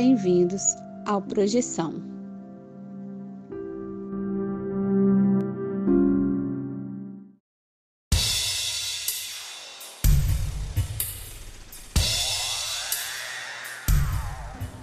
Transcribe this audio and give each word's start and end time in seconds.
bem-vindos 0.00 0.76
ao 1.04 1.20
Projeção. 1.20 2.00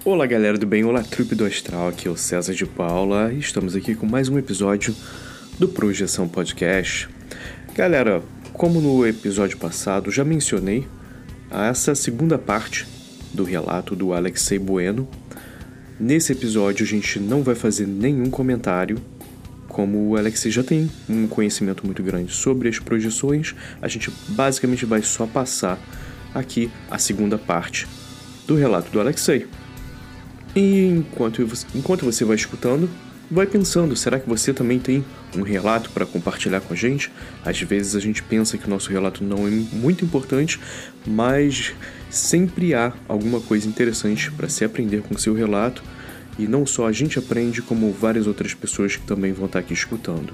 Olá 0.04 0.26
galera 0.26 0.58
do 0.58 0.68
bem, 0.68 0.84
olá 0.84 1.02
trupe 1.02 1.34
do 1.34 1.45
astral, 1.45 1.88
aqui 1.88 2.09
é 2.09 2.12
o 2.12 2.18
César 2.18 2.54
de 2.54 2.66
Paula 2.66 3.32
e 3.32 3.40
estamos 3.40 3.73
aqui 3.73 3.95
com 3.95 4.05
mais 4.05 4.27
um 4.27 4.38
episódio 4.38 4.94
do 5.58 5.70
Projeção 5.70 6.27
Podcast. 6.27 7.08
Galera, 7.73 8.22
como 8.52 8.82
no 8.82 9.08
episódio 9.08 9.58
passado 9.58 10.12
já 10.12 10.26
mencionei, 10.26 10.86
essa 11.50 11.95
segunda 11.95 12.38
parte 12.38 12.95
do 13.35 13.44
relato 13.44 13.95
do 13.95 14.13
Alexei 14.13 14.57
Bueno. 14.57 15.07
Nesse 15.99 16.31
episódio 16.31 16.84
a 16.84 16.88
gente 16.88 17.20
não 17.20 17.44
vai 17.44 17.53
fazer 17.53 17.85
nenhum 17.85 18.30
comentário, 18.30 18.98
como 19.67 20.09
o 20.09 20.17
Alexei 20.17 20.52
já 20.52 20.63
tem 20.63 20.89
um 21.08 21.27
conhecimento 21.27 21.85
muito 21.85 22.02
grande 22.02 22.31
sobre 22.31 22.70
as 22.70 22.80
projeções, 22.80 23.53
a 23.81 23.88
gente 23.88 24.11
basicamente 24.30 24.85
vai 24.85 25.02
só 25.02 25.27
passar 25.27 25.80
aqui 26.34 26.71
a 26.89 26.98
segunda 26.98 27.38
parte 27.38 27.88
do 28.48 28.55
relato 28.55 28.89
do 28.89 28.99
Alexei. 28.99 29.47
E 30.55 30.86
enquanto, 30.86 31.45
enquanto 31.75 32.05
você 32.05 32.23
vai 32.23 32.38
escutando, 32.38 32.89
vai 33.30 33.45
pensando: 33.45 33.95
será 33.95 34.20
que 34.20 34.27
você 34.27 34.53
também 34.53 34.80
tem 34.80 35.03
um 35.36 35.41
relato 35.41 35.89
para 35.89 36.05
compartilhar 36.05 36.61
com 36.61 36.73
a 36.73 36.77
gente? 36.77 37.11
Às 37.44 37.61
vezes 37.61 37.95
a 37.95 37.99
gente 37.99 38.23
pensa 38.23 38.58
que 38.58 38.67
o 38.67 38.70
nosso 38.70 38.89
relato 38.89 39.23
não 39.23 39.47
é 39.47 39.52
muito 39.52 40.05
importante, 40.05 40.59
mas 41.05 41.73
sempre 42.17 42.73
há 42.73 42.94
alguma 43.08 43.41
coisa 43.41 43.67
interessante 43.67 44.31
para 44.31 44.49
se 44.49 44.63
aprender 44.63 45.02
com 45.02 45.17
seu 45.17 45.33
relato. 45.33 45.83
E 46.38 46.47
não 46.47 46.66
só 46.66 46.88
a 46.88 46.91
gente 46.91 47.17
aprende, 47.17 47.61
como 47.61 47.91
várias 47.94 48.27
outras 48.27 48.53
pessoas 48.53 48.95
que 48.97 49.05
também 49.05 49.31
vão 49.31 49.45
estar 49.45 49.59
aqui 49.59 49.73
escutando. 49.73 50.33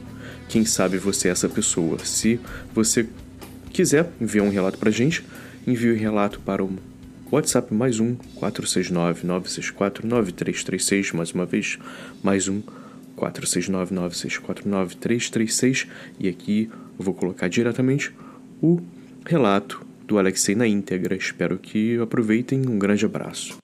Quem 0.49 0.65
sabe 0.65 0.97
você 0.97 1.27
é 1.27 1.31
essa 1.31 1.47
pessoa. 1.47 1.99
Se 2.03 2.39
você 2.73 3.07
quiser 3.71 4.09
enviar 4.19 4.45
um 4.45 4.49
relato 4.49 4.77
para 4.79 4.89
a 4.89 4.91
gente, 4.91 5.23
envie 5.65 5.91
o 5.91 5.95
um 5.95 5.97
relato 5.97 6.39
para 6.39 6.63
o 6.63 6.75
WhatsApp 7.31 7.73
mais 7.73 7.99
um 7.99 8.15
469 8.35 9.25
964 9.25 10.05
9336 10.05 11.11
mais 11.13 11.31
uma 11.31 11.45
vez 11.45 11.79
mais 12.21 12.49
um 12.49 12.61
469 13.15 13.93
964 13.93 14.67
9336 14.67 15.87
e 16.19 16.27
aqui 16.27 16.69
eu 16.99 17.05
vou 17.05 17.13
colocar 17.13 17.47
diretamente 17.47 18.13
o 18.61 18.81
relato 19.25 19.85
do 20.11 20.19
Alexei 20.19 20.55
na 20.55 20.67
íntegra. 20.67 21.15
Espero 21.15 21.57
que 21.57 21.97
aproveitem. 21.99 22.67
Um 22.67 22.77
grande 22.77 23.05
abraço. 23.05 23.57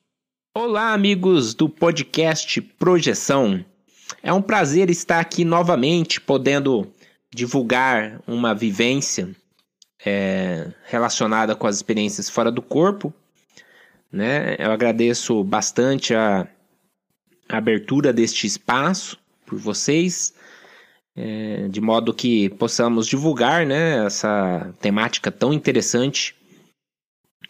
Olá, 0.55 0.93
amigos 0.93 1.53
do 1.53 1.67
podcast 1.67 2.61
Projeção. 2.61 3.63
É 4.23 4.31
um 4.31 4.41
prazer 4.41 4.89
estar 4.89 5.19
aqui 5.19 5.43
novamente, 5.43 6.21
podendo 6.21 6.89
divulgar 7.35 8.21
uma 8.25 8.55
vivência 8.55 9.29
é, 10.05 10.71
relacionada 10.85 11.53
com 11.53 11.67
as 11.67 11.75
experiências 11.75 12.29
fora 12.29 12.49
do 12.49 12.61
corpo. 12.61 13.13
Né? 14.09 14.55
Eu 14.57 14.71
agradeço 14.71 15.43
bastante 15.43 16.15
a, 16.15 16.47
a 17.49 17.57
abertura 17.57 18.13
deste 18.13 18.47
espaço 18.47 19.17
por 19.45 19.59
vocês, 19.59 20.33
é, 21.17 21.67
de 21.67 21.81
modo 21.81 22.13
que 22.13 22.49
possamos 22.49 23.07
divulgar 23.07 23.65
né, 23.65 24.05
essa 24.05 24.71
temática 24.79 25.31
tão 25.31 25.51
interessante 25.51 26.35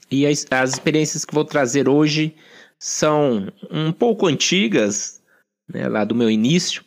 e 0.10 0.26
as, 0.26 0.48
as 0.50 0.72
experiências 0.72 1.26
que 1.26 1.34
vou 1.34 1.44
trazer 1.44 1.90
hoje 1.90 2.34
são 2.80 3.52
um 3.70 3.92
pouco 3.92 4.26
antigas, 4.26 5.22
né, 5.68 5.88
lá 5.90 6.06
do 6.06 6.16
meu 6.16 6.32
início, 6.32 6.84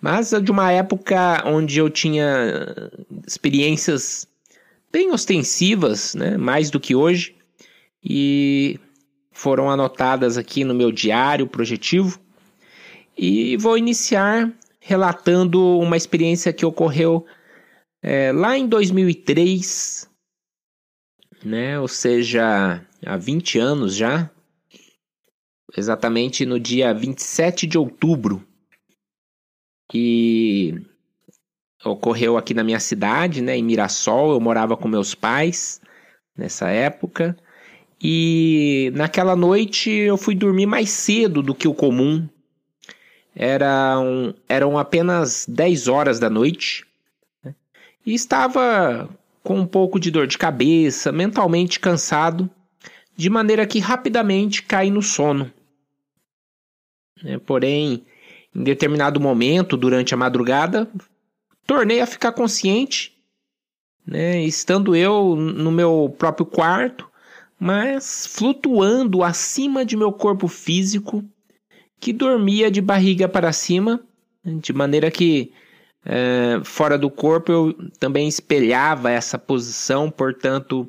mas 0.00 0.30
de 0.30 0.50
uma 0.50 0.70
época 0.70 1.42
onde 1.46 1.78
eu 1.78 1.88
tinha 1.88 2.90
experiências 3.26 4.28
bem 4.92 5.10
ostensivas, 5.10 6.14
né, 6.14 6.36
mais 6.36 6.70
do 6.70 6.78
que 6.78 6.94
hoje, 6.94 7.34
e 8.04 8.78
foram 9.32 9.70
anotadas 9.70 10.36
aqui 10.36 10.64
no 10.64 10.74
meu 10.74 10.92
diário 10.92 11.46
projetivo. 11.46 12.20
E 13.16 13.56
vou 13.56 13.76
iniciar 13.76 14.52
relatando 14.80 15.78
uma 15.78 15.96
experiência 15.96 16.52
que 16.52 16.64
ocorreu 16.64 17.26
é, 18.02 18.32
lá 18.32 18.56
em 18.56 18.66
2003, 18.68 20.08
né? 21.44 21.78
Ou 21.78 21.88
seja, 21.88 22.84
há 23.04 23.16
20 23.16 23.58
anos 23.58 23.94
já, 23.94 24.30
exatamente 25.76 26.46
no 26.46 26.58
dia 26.58 26.94
27 26.94 27.66
de 27.66 27.78
outubro, 27.78 28.46
que 29.90 30.74
ocorreu 31.84 32.36
aqui 32.36 32.54
na 32.54 32.64
minha 32.64 32.80
cidade, 32.80 33.40
né, 33.40 33.56
em 33.56 33.62
Mirassol. 33.62 34.32
Eu 34.32 34.40
morava 34.40 34.76
com 34.76 34.88
meus 34.88 35.14
pais 35.14 35.80
nessa 36.36 36.68
época. 36.68 37.36
E 38.00 38.92
naquela 38.94 39.34
noite 39.34 39.90
eu 39.90 40.16
fui 40.16 40.34
dormir 40.34 40.66
mais 40.66 40.90
cedo 40.90 41.42
do 41.42 41.54
que 41.54 41.66
o 41.66 41.74
comum. 41.74 42.28
Eram, 43.40 44.34
eram 44.48 44.76
apenas 44.76 45.46
10 45.48 45.86
horas 45.86 46.18
da 46.18 46.28
noite. 46.28 46.84
Né? 47.44 47.54
E 48.04 48.12
estava 48.12 49.08
com 49.44 49.60
um 49.60 49.66
pouco 49.66 50.00
de 50.00 50.10
dor 50.10 50.26
de 50.26 50.36
cabeça, 50.36 51.12
mentalmente 51.12 51.78
cansado, 51.78 52.50
de 53.16 53.30
maneira 53.30 53.64
que 53.64 53.78
rapidamente 53.78 54.64
caí 54.64 54.90
no 54.90 55.00
sono. 55.00 55.52
É, 57.24 57.38
porém, 57.38 58.04
em 58.52 58.64
determinado 58.64 59.20
momento, 59.20 59.76
durante 59.76 60.12
a 60.12 60.16
madrugada, 60.16 60.90
tornei 61.64 62.00
a 62.00 62.06
ficar 62.06 62.32
consciente, 62.32 63.16
né, 64.04 64.42
estando 64.42 64.96
eu 64.96 65.36
no 65.36 65.70
meu 65.70 66.12
próprio 66.18 66.44
quarto, 66.44 67.08
mas 67.58 68.26
flutuando 68.26 69.22
acima 69.22 69.84
de 69.84 69.96
meu 69.96 70.12
corpo 70.12 70.48
físico, 70.48 71.24
que 72.00 72.12
dormia 72.12 72.70
de 72.70 72.80
barriga 72.80 73.28
para 73.28 73.52
cima, 73.52 74.00
de 74.44 74.72
maneira 74.72 75.10
que 75.10 75.52
é, 76.04 76.60
fora 76.64 76.96
do 76.96 77.10
corpo, 77.10 77.52
eu 77.52 77.90
também 77.98 78.28
espelhava 78.28 79.10
essa 79.10 79.38
posição, 79.38 80.10
portanto, 80.10 80.88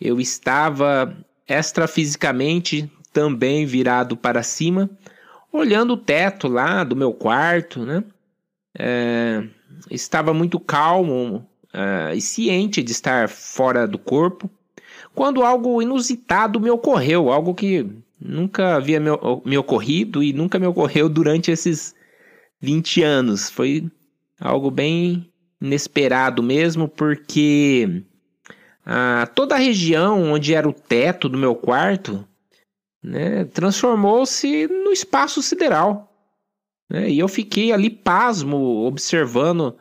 eu 0.00 0.20
estava 0.20 1.16
extrafisicamente 1.48 2.90
também 3.12 3.64
virado 3.64 4.16
para 4.16 4.42
cima, 4.42 4.90
olhando 5.52 5.94
o 5.94 5.96
teto 5.96 6.48
lá 6.48 6.84
do 6.84 6.96
meu 6.96 7.12
quarto, 7.12 7.84
né? 7.84 8.04
É, 8.76 9.44
estava 9.90 10.34
muito 10.34 10.58
calmo 10.58 11.46
é, 11.72 12.14
e 12.14 12.20
ciente 12.20 12.82
de 12.82 12.92
estar 12.92 13.28
fora 13.28 13.86
do 13.86 13.98
corpo, 13.98 14.50
quando 15.14 15.42
algo 15.42 15.80
inusitado 15.80 16.60
me 16.60 16.70
ocorreu, 16.70 17.30
algo 17.32 17.54
que 17.54 17.86
nunca 18.24 18.76
havia 18.76 18.98
me, 18.98 19.10
me 19.44 19.58
ocorrido 19.58 20.22
e 20.22 20.32
nunca 20.32 20.58
me 20.58 20.66
ocorreu 20.66 21.08
durante 21.08 21.50
esses 21.50 21.94
20 22.60 23.02
anos. 23.02 23.50
Foi 23.50 23.90
algo 24.40 24.70
bem 24.70 25.30
inesperado 25.60 26.42
mesmo, 26.42 26.88
porque 26.88 28.02
ah, 28.84 29.28
toda 29.34 29.54
a 29.54 29.58
região 29.58 30.32
onde 30.32 30.54
era 30.54 30.68
o 30.68 30.72
teto 30.72 31.28
do 31.28 31.36
meu 31.36 31.54
quarto 31.54 32.26
né, 33.02 33.44
transformou-se 33.44 34.66
no 34.68 34.90
espaço 34.90 35.42
sideral. 35.42 36.10
Né, 36.90 37.10
e 37.10 37.18
eu 37.18 37.28
fiquei 37.28 37.72
ali 37.72 37.90
pasmo, 37.90 38.86
observando 38.86 39.76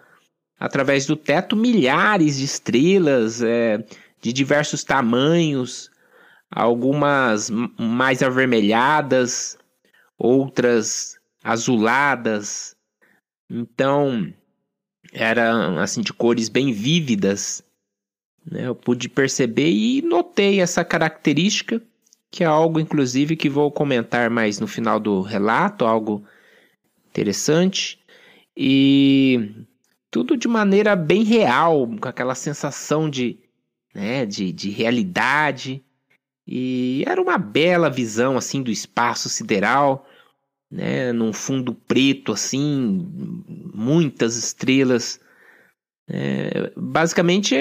através 0.60 1.06
do 1.06 1.16
teto 1.16 1.56
milhares 1.56 2.38
de 2.38 2.46
estrelas 2.46 3.42
é, 3.42 3.84
de 4.22 4.32
diversos 4.32 4.84
tamanhos, 4.84 5.90
algumas 6.54 7.50
mais 7.50 8.22
avermelhadas, 8.22 9.58
outras 10.18 11.18
azuladas. 11.44 12.76
Então, 13.50 14.34
eram 15.12 15.80
assim 15.80 16.02
de 16.02 16.14
cores 16.14 16.50
bem 16.50 16.72
vívidas. 16.72 17.64
Né? 18.50 18.68
Eu 18.68 18.76
pude 18.76 19.10
perceber 19.10 19.70
e 19.72 20.02
notei 20.02 20.62
essa 20.62 20.86
característica, 20.86 21.82
que 22.32 22.44
é 22.44 22.48
algo 22.48 22.80
inclusive 22.80 23.36
que 23.36 23.50
vou 23.50 23.72
comentar 23.72 24.30
mais 24.30 24.60
no 24.60 24.68
final 24.68 25.00
do 25.00 25.22
relato, 25.22 25.86
algo 25.86 26.24
interessante. 27.10 28.00
E 28.56 29.52
tudo 30.12 30.38
de 30.38 30.48
maneira 30.48 30.96
bem 30.96 31.24
real, 31.24 31.88
com 32.00 32.08
aquela 32.08 32.36
sensação 32.36 33.10
de, 33.10 33.40
né, 33.94 34.26
de, 34.26 34.52
de 34.52 34.70
realidade. 34.70 35.84
E 36.48 37.04
era 37.08 37.22
uma 37.22 37.38
bela 37.38 37.90
visão 37.90 38.38
assim 38.38 38.62
do 38.62 38.72
espaço 38.72 39.30
sideral 39.30 40.06
né, 40.74 41.14
num 41.14 41.32
fundo 41.32 41.76
preto 41.76 42.32
assim, 42.32 43.08
muitas 43.72 44.36
estrelas. 44.36 45.20
É, 46.10 46.72
basicamente, 46.76 47.56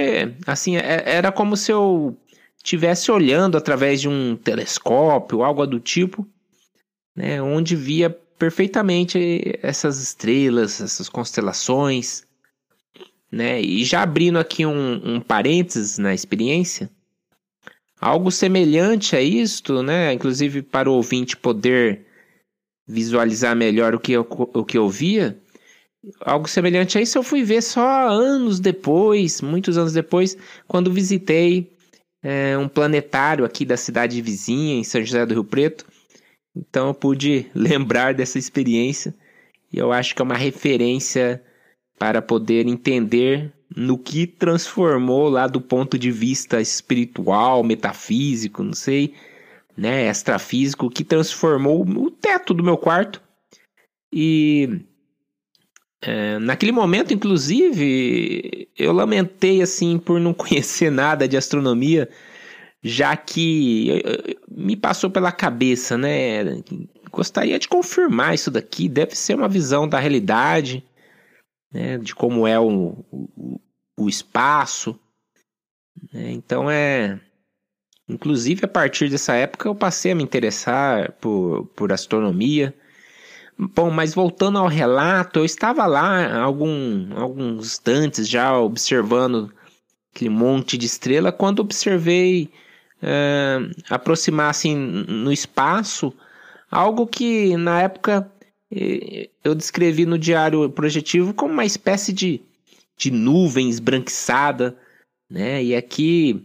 assim, 0.47 0.77
é, 0.77 1.03
era 1.05 1.31
como 1.31 1.55
se 1.55 1.71
eu 1.71 2.17
tivesse 2.63 3.11
olhando 3.13 3.59
através 3.59 4.01
de 4.01 4.09
um 4.09 4.35
telescópio, 4.35 5.43
algo 5.43 5.67
do 5.67 5.79
tipo, 5.79 6.27
né, 7.15 7.43
onde 7.43 7.77
via 7.77 8.09
perfeitamente 8.39 9.59
essas 9.63 10.03
estrelas, 10.03 10.81
essas 10.81 11.09
constelações, 11.09 12.27
né? 13.31 13.61
E 13.61 13.85
já 13.85 14.03
abrindo 14.03 14.39
aqui 14.39 14.67
um, 14.67 15.17
um 15.17 15.21
parênteses 15.21 15.99
na 15.99 16.13
experiência, 16.13 16.91
algo 18.03 18.33
semelhante 18.33 19.15
a 19.15 19.23
isto, 19.23 19.81
né? 19.81 20.13
Inclusive 20.13 20.61
para 20.61 20.91
o 20.91 20.95
ouvinte 20.95 21.37
poder 21.37 22.05
visualizar 22.87 23.55
melhor 23.55 23.95
o 23.95 24.01
que 24.01 24.11
eu, 24.11 24.27
o 24.29 24.65
que 24.65 24.77
eu 24.77 24.89
via, 24.89 25.41
algo 26.21 26.49
semelhante 26.49 26.99
a 26.99 27.01
isso 27.01 27.17
eu 27.17 27.23
fui 27.23 27.45
ver 27.45 27.63
só 27.63 28.09
anos 28.09 28.59
depois, 28.59 29.41
muitos 29.41 29.79
anos 29.79 29.93
depois, 29.93 30.37
quando 30.67 30.93
visitei 30.93 31.71
é, 32.25 32.59
um 32.59 32.69
planetário 32.69 33.45
aqui 33.45 33.65
da 33.65 33.77
cidade 33.77 34.21
vizinha, 34.21 34.75
em 34.75 34.85
São 34.85 35.01
José 35.01 35.25
do 35.25 35.35
Rio 35.35 35.45
Preto. 35.45 35.87
Então 36.57 36.89
eu 36.89 36.95
pude 36.95 37.47
lembrar 37.55 38.15
dessa 38.15 38.37
experiência 38.37 39.15
e 39.73 39.79
eu 39.79 39.93
acho 39.93 40.15
que 40.15 40.21
é 40.21 40.25
uma 40.25 40.37
referência 40.37 41.41
para 41.99 42.21
poder 42.21 42.67
entender 42.67 43.53
no 43.77 43.99
que 43.99 44.27
transformou 44.27 45.29
lá 45.29 45.47
do 45.47 45.61
ponto 45.61 45.99
de 45.99 46.11
vista 46.11 46.61
espiritual, 46.61 47.63
metafísico, 47.63 48.63
não 48.63 48.75
sei, 48.75 49.15
né, 49.77 50.09
extrafísico, 50.09 50.91
que 50.91 51.05
transformou 51.05 51.83
o 51.83 52.11
teto 52.11 52.53
do 52.53 52.63
meu 52.63 52.77
quarto. 52.77 53.23
E 54.13 54.81
é, 56.03 56.39
naquele 56.39 56.73
momento, 56.73 57.15
inclusive, 57.15 58.69
eu 58.77 58.93
lamentei 58.93 59.63
assim 59.63 59.99
por 59.99 60.21
não 60.21 60.35
conhecer 60.35 60.91
nada 60.91 61.29
de 61.29 61.37
astronomia, 61.37 62.09
já 62.83 63.17
que 63.17 64.03
me 64.51 64.77
passou 64.77 65.09
pela 65.09 65.31
cabeça, 65.31 65.97
né? 65.97 66.63
Gostaria 67.11 67.59
de 67.59 67.69
confirmar 67.69 68.35
isso 68.35 68.51
daqui, 68.51 68.89
deve 68.89 69.15
ser 69.15 69.37
uma 69.37 69.49
visão 69.49 69.87
da 69.87 70.01
realidade, 70.01 70.85
né? 71.73 71.99
De 71.99 72.15
como 72.15 72.47
é 72.47 72.59
o, 72.59 73.05
o, 73.11 73.61
o 73.99 74.09
espaço. 74.09 74.99
Né? 76.13 76.33
Então 76.33 76.71
é. 76.71 77.21
Inclusive, 78.09 78.65
a 78.65 78.69
partir 78.69 79.09
dessa 79.09 79.35
época, 79.35 79.69
eu 79.69 79.75
passei 79.75 80.13
a 80.13 80.15
me 80.15 80.23
interessar 80.23 81.13
por, 81.13 81.67
por 81.75 81.93
astronomia. 81.93 82.75
Bom, 83.57 83.91
mas 83.91 84.13
voltando 84.13 84.59
ao 84.59 84.67
relato, 84.67 85.39
eu 85.39 85.45
estava 85.45 85.87
lá 85.87 86.43
algum, 86.43 87.17
alguns 87.17 87.67
instantes 87.67 88.29
já 88.29 88.59
observando 88.59 89.53
aquele 90.13 90.31
monte 90.31 90.77
de 90.77 90.87
estrela 90.87 91.31
quando 91.33 91.61
observei 91.61 92.51
uh, 93.03 93.71
aproximar 93.89 94.51
assim 94.51 94.75
no 94.75 95.33
espaço 95.33 96.13
algo 96.73 97.07
que 97.07 97.55
na 97.59 97.83
época 97.83 98.33
eh, 98.41 98.42
eu 99.45 99.55
descrevi 99.55 100.07
no 100.07 100.19
diário 100.19 100.69
projetivo 100.71 101.35
como 101.35 101.53
uma 101.53 101.65
espécie 101.65 102.13
de, 102.13 102.41
de 102.97 103.11
nuvem 103.11 103.69
esbranquiçada, 103.69 104.77
né? 105.29 105.63
E 105.63 105.75
aqui 105.77 106.43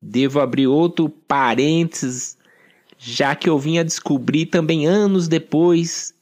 devo 0.00 0.40
abrir 0.40 0.66
outro 0.66 1.08
parênteses, 1.08 2.36
já 2.98 3.34
que 3.34 3.48
eu 3.48 3.58
vim 3.58 3.78
a 3.78 3.82
descobrir 3.82 4.46
também 4.46 4.86
anos 4.86 5.26
depois 5.26 6.14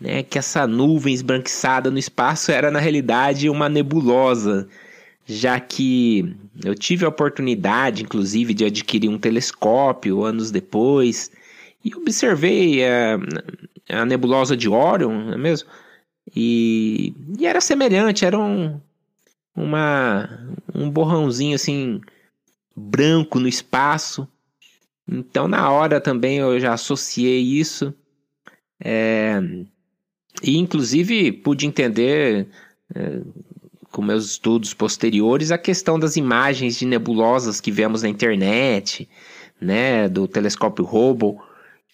né, 0.00 0.22
que 0.22 0.38
essa 0.38 0.66
nuvem 0.66 1.14
esbranquiçada 1.14 1.90
no 1.90 1.98
espaço 1.98 2.50
era 2.50 2.70
na 2.70 2.78
realidade 2.78 3.48
uma 3.48 3.68
nebulosa, 3.68 4.66
já 5.26 5.60
que 5.60 6.34
eu 6.64 6.74
tive 6.74 7.04
a 7.04 7.08
oportunidade, 7.08 8.02
inclusive, 8.02 8.54
de 8.54 8.64
adquirir 8.64 9.08
um 9.08 9.18
telescópio 9.18 10.24
anos 10.24 10.50
depois 10.50 11.30
e 11.84 11.94
observei 11.94 12.84
a, 12.84 13.18
a 13.94 14.04
nebulosa 14.04 14.56
de 14.56 14.68
Orion, 14.68 15.26
não 15.26 15.32
é 15.34 15.36
mesmo? 15.36 15.68
E, 16.34 17.14
e 17.38 17.46
era 17.46 17.60
semelhante, 17.60 18.24
era 18.24 18.38
um, 18.38 18.80
uma, 19.54 20.28
um 20.74 20.90
borrãozinho 20.90 21.54
assim 21.54 22.00
branco 22.76 23.38
no 23.40 23.48
espaço. 23.48 24.28
Então, 25.08 25.48
na 25.48 25.70
hora 25.70 26.00
também 26.00 26.38
eu 26.38 26.58
já 26.60 26.72
associei 26.72 27.40
isso. 27.40 27.92
É, 28.82 29.40
e, 30.42 30.56
inclusive, 30.56 31.32
pude 31.32 31.66
entender, 31.66 32.46
é, 32.94 33.20
com 33.90 34.02
meus 34.02 34.30
estudos 34.30 34.72
posteriores, 34.72 35.50
a 35.50 35.58
questão 35.58 35.98
das 35.98 36.16
imagens 36.16 36.76
de 36.78 36.86
nebulosas 36.86 37.60
que 37.60 37.72
vemos 37.72 38.02
na 38.02 38.08
internet, 38.08 39.08
né, 39.60 40.08
do 40.08 40.28
telescópio 40.28 40.84
Hubble, 40.84 41.38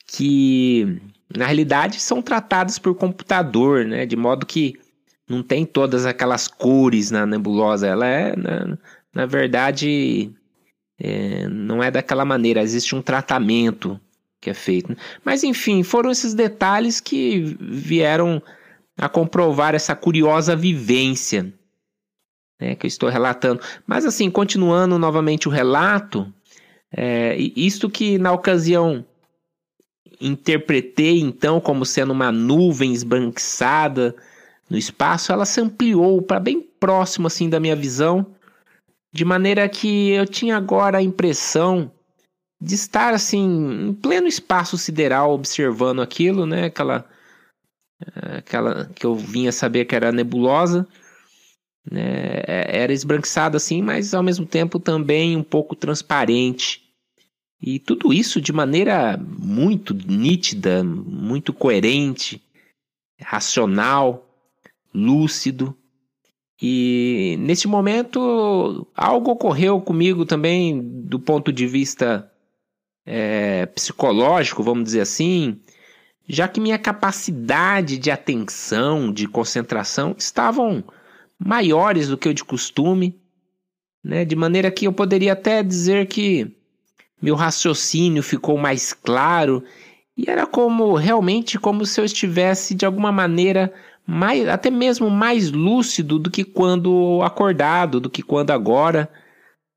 que 0.06 1.00
na 1.34 1.46
realidade 1.46 2.00
são 2.00 2.22
tratadas 2.22 2.78
por 2.78 2.94
computador, 2.94 3.84
né, 3.84 4.06
de 4.06 4.16
modo 4.16 4.46
que 4.46 4.74
não 5.28 5.42
tem 5.42 5.64
todas 5.64 6.06
aquelas 6.06 6.46
cores 6.46 7.10
na 7.10 7.26
nebulosa. 7.26 7.86
Ela 7.86 8.06
é, 8.06 8.36
na, 8.36 8.78
na 9.12 9.26
verdade, 9.26 10.30
é, 10.98 11.48
não 11.48 11.82
é 11.82 11.90
daquela 11.90 12.24
maneira. 12.24 12.62
Existe 12.62 12.94
um 12.94 13.02
tratamento 13.02 14.00
que 14.40 14.50
é 14.50 14.54
feito. 14.54 14.96
Mas 15.24 15.42
enfim, 15.42 15.82
foram 15.82 16.10
esses 16.10 16.32
detalhes 16.32 17.00
que 17.00 17.56
vieram 17.60 18.40
a 18.96 19.08
comprovar 19.08 19.74
essa 19.74 19.96
curiosa 19.96 20.54
vivência 20.54 21.52
né, 22.60 22.74
que 22.74 22.86
eu 22.86 22.88
estou 22.88 23.08
relatando. 23.08 23.60
Mas 23.86 24.04
assim, 24.04 24.30
continuando 24.30 24.98
novamente 24.98 25.48
o 25.48 25.50
relato, 25.50 26.32
é, 26.94 27.36
isto 27.56 27.90
que 27.90 28.18
na 28.18 28.32
ocasião 28.32 29.04
interpretei 30.20 31.20
então 31.20 31.60
como 31.60 31.84
sendo 31.84 32.12
uma 32.12 32.32
nuvem 32.32 32.92
esbranquiçada 32.92 34.14
no 34.68 34.76
espaço, 34.76 35.32
ela 35.32 35.44
se 35.44 35.60
ampliou 35.60 36.20
para 36.20 36.40
bem 36.40 36.60
próximo 36.60 37.26
assim 37.26 37.48
da 37.48 37.60
minha 37.60 37.76
visão, 37.76 38.26
de 39.12 39.24
maneira 39.24 39.68
que 39.68 40.10
eu 40.10 40.26
tinha 40.26 40.56
agora 40.56 40.98
a 40.98 41.02
impressão 41.02 41.90
de 42.60 42.74
estar 42.74 43.14
assim 43.14 43.88
em 43.88 43.94
pleno 43.94 44.26
espaço 44.26 44.76
sideral 44.76 45.32
observando 45.32 46.00
aquilo, 46.02 46.46
né? 46.46 46.64
Aquela 46.64 47.04
aquela 48.36 48.86
que 48.94 49.06
eu 49.06 49.14
vinha 49.14 49.52
saber 49.52 49.84
que 49.84 49.94
era 49.94 50.12
nebulosa, 50.12 50.86
né? 51.90 52.42
É, 52.46 52.82
era 52.82 52.92
esbranquiçada 52.92 53.56
assim, 53.56 53.82
mas 53.82 54.12
ao 54.12 54.22
mesmo 54.22 54.46
tempo 54.46 54.78
também 54.78 55.36
um 55.36 55.42
pouco 55.42 55.74
transparente. 55.74 56.85
E 57.60 57.78
tudo 57.78 58.12
isso 58.12 58.40
de 58.40 58.52
maneira 58.52 59.16
muito 59.16 59.94
nítida, 59.94 60.84
muito 60.84 61.52
coerente, 61.52 62.42
racional, 63.20 64.28
lúcido. 64.94 65.76
E 66.60 67.36
nesse 67.40 67.66
momento 67.66 68.86
algo 68.94 69.30
ocorreu 69.30 69.80
comigo 69.80 70.24
também 70.24 70.80
do 71.04 71.18
ponto 71.18 71.52
de 71.52 71.66
vista 71.66 72.30
é, 73.04 73.66
psicológico, 73.66 74.62
vamos 74.62 74.84
dizer 74.84 75.00
assim, 75.00 75.60
já 76.28 76.48
que 76.48 76.60
minha 76.60 76.78
capacidade 76.78 77.98
de 77.98 78.10
atenção, 78.10 79.12
de 79.12 79.28
concentração 79.28 80.14
estavam 80.18 80.82
maiores 81.38 82.08
do 82.08 82.18
que 82.18 82.28
o 82.28 82.34
de 82.34 82.44
costume, 82.44 83.20
né? 84.02 84.24
de 84.24 84.34
maneira 84.34 84.70
que 84.70 84.86
eu 84.86 84.92
poderia 84.92 85.34
até 85.34 85.62
dizer 85.62 86.06
que 86.06 86.56
meu 87.20 87.34
raciocínio 87.34 88.22
ficou 88.22 88.58
mais 88.58 88.92
claro 88.92 89.62
e 90.16 90.30
era 90.30 90.46
como 90.46 90.94
realmente 90.94 91.58
como 91.58 91.84
se 91.84 92.00
eu 92.00 92.04
estivesse 92.04 92.74
de 92.74 92.86
alguma 92.86 93.12
maneira 93.12 93.72
mais, 94.06 94.48
até 94.48 94.70
mesmo 94.70 95.10
mais 95.10 95.50
lúcido 95.50 96.18
do 96.18 96.30
que 96.30 96.44
quando 96.44 97.20
acordado, 97.22 98.00
do 98.00 98.08
que 98.08 98.22
quando 98.22 98.50
agora. 98.50 99.10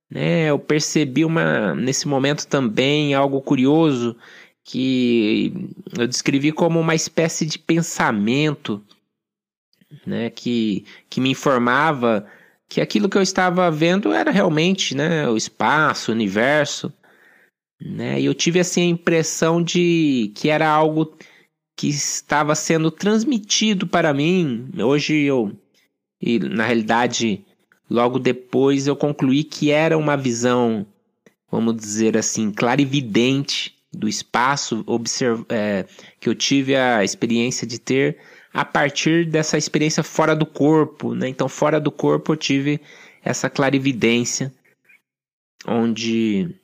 Né? 0.09 0.49
Eu 0.49 0.59
percebi 0.59 1.25
uma, 1.25 1.73
nesse 1.75 2.07
momento 2.07 2.45
também 2.47 3.13
algo 3.13 3.41
curioso 3.41 4.15
que 4.63 5.51
eu 5.97 6.07
descrevi 6.07 6.51
como 6.51 6.79
uma 6.79 6.93
espécie 6.93 7.45
de 7.45 7.57
pensamento 7.57 8.83
né? 10.05 10.29
que, 10.29 10.85
que 11.09 11.19
me 11.19 11.31
informava 11.31 12.25
que 12.67 12.79
aquilo 12.79 13.09
que 13.09 13.17
eu 13.17 13.21
estava 13.21 13.69
vendo 13.71 14.13
era 14.13 14.29
realmente 14.29 14.95
né, 14.95 15.27
o 15.27 15.35
espaço, 15.35 16.11
o 16.11 16.13
universo. 16.13 16.93
Né? 17.81 18.19
E 18.19 18.25
eu 18.25 18.33
tive 18.33 18.59
assim 18.59 18.81
a 18.81 18.85
impressão 18.85 19.61
de 19.61 20.31
que 20.35 20.49
era 20.49 20.67
algo 20.69 21.13
que 21.75 21.87
estava 21.87 22.53
sendo 22.55 22.91
transmitido 22.91 23.87
para 23.87 24.13
mim. 24.13 24.69
Hoje 24.77 25.15
eu, 25.15 25.51
e 26.21 26.39
na 26.39 26.65
realidade, 26.65 27.45
Logo 27.89 28.19
depois 28.19 28.85
eu 28.85 28.95
concluí 28.95 29.43
que 29.43 29.71
era 29.71 29.97
uma 29.97 30.15
visão, 30.15 30.85
vamos 31.51 31.75
dizer 31.75 32.15
assim, 32.15 32.51
clarividente 32.51 33.75
do 33.91 34.07
espaço 34.07 34.85
é, 35.49 35.85
que 36.19 36.29
eu 36.29 36.35
tive 36.35 36.75
a 36.75 37.03
experiência 37.03 37.65
de 37.65 37.79
ter 37.79 38.17
a 38.53 38.63
partir 38.63 39.25
dessa 39.25 39.57
experiência 39.57 40.03
fora 40.03 40.35
do 40.35 40.45
corpo. 40.45 41.15
Né? 41.15 41.29
Então, 41.29 41.49
fora 41.49 41.79
do 41.79 41.91
corpo 41.91 42.33
eu 42.33 42.37
tive 42.37 42.79
essa 43.23 43.49
clarividência, 43.49 44.53
onde 45.67 46.55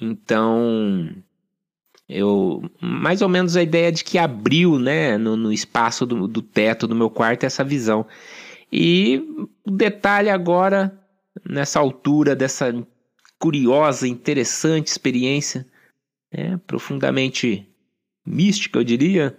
então 0.00 1.10
eu 2.08 2.62
mais 2.80 3.20
ou 3.20 3.28
menos 3.28 3.56
a 3.56 3.62
ideia 3.62 3.92
de 3.92 4.02
que 4.02 4.16
abriu, 4.16 4.78
né, 4.78 5.18
no, 5.18 5.36
no 5.36 5.52
espaço 5.52 6.06
do, 6.06 6.26
do 6.26 6.40
teto 6.40 6.86
do 6.86 6.94
meu 6.94 7.10
quarto 7.10 7.44
essa 7.44 7.62
visão. 7.62 8.06
E 8.72 9.22
o 9.66 9.70
detalhe 9.70 10.30
agora, 10.30 10.98
nessa 11.44 11.78
altura 11.78 12.34
dessa 12.34 12.74
curiosa, 13.38 14.08
interessante 14.08 14.88
experiência, 14.88 15.66
né, 16.32 16.58
profundamente 16.66 17.68
mística, 18.26 18.78
eu 18.78 18.84
diria. 18.84 19.36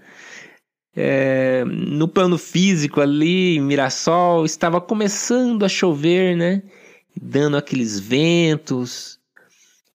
É, 0.96 1.64
no 1.66 2.08
plano 2.08 2.38
físico 2.38 3.00
ali, 3.00 3.58
em 3.58 3.62
Mirassol, 3.62 4.46
estava 4.46 4.82
começando 4.82 5.64
a 5.64 5.70
chover, 5.70 6.36
né? 6.36 6.64
Dando 7.16 7.56
aqueles 7.58 8.00
ventos. 8.00 9.19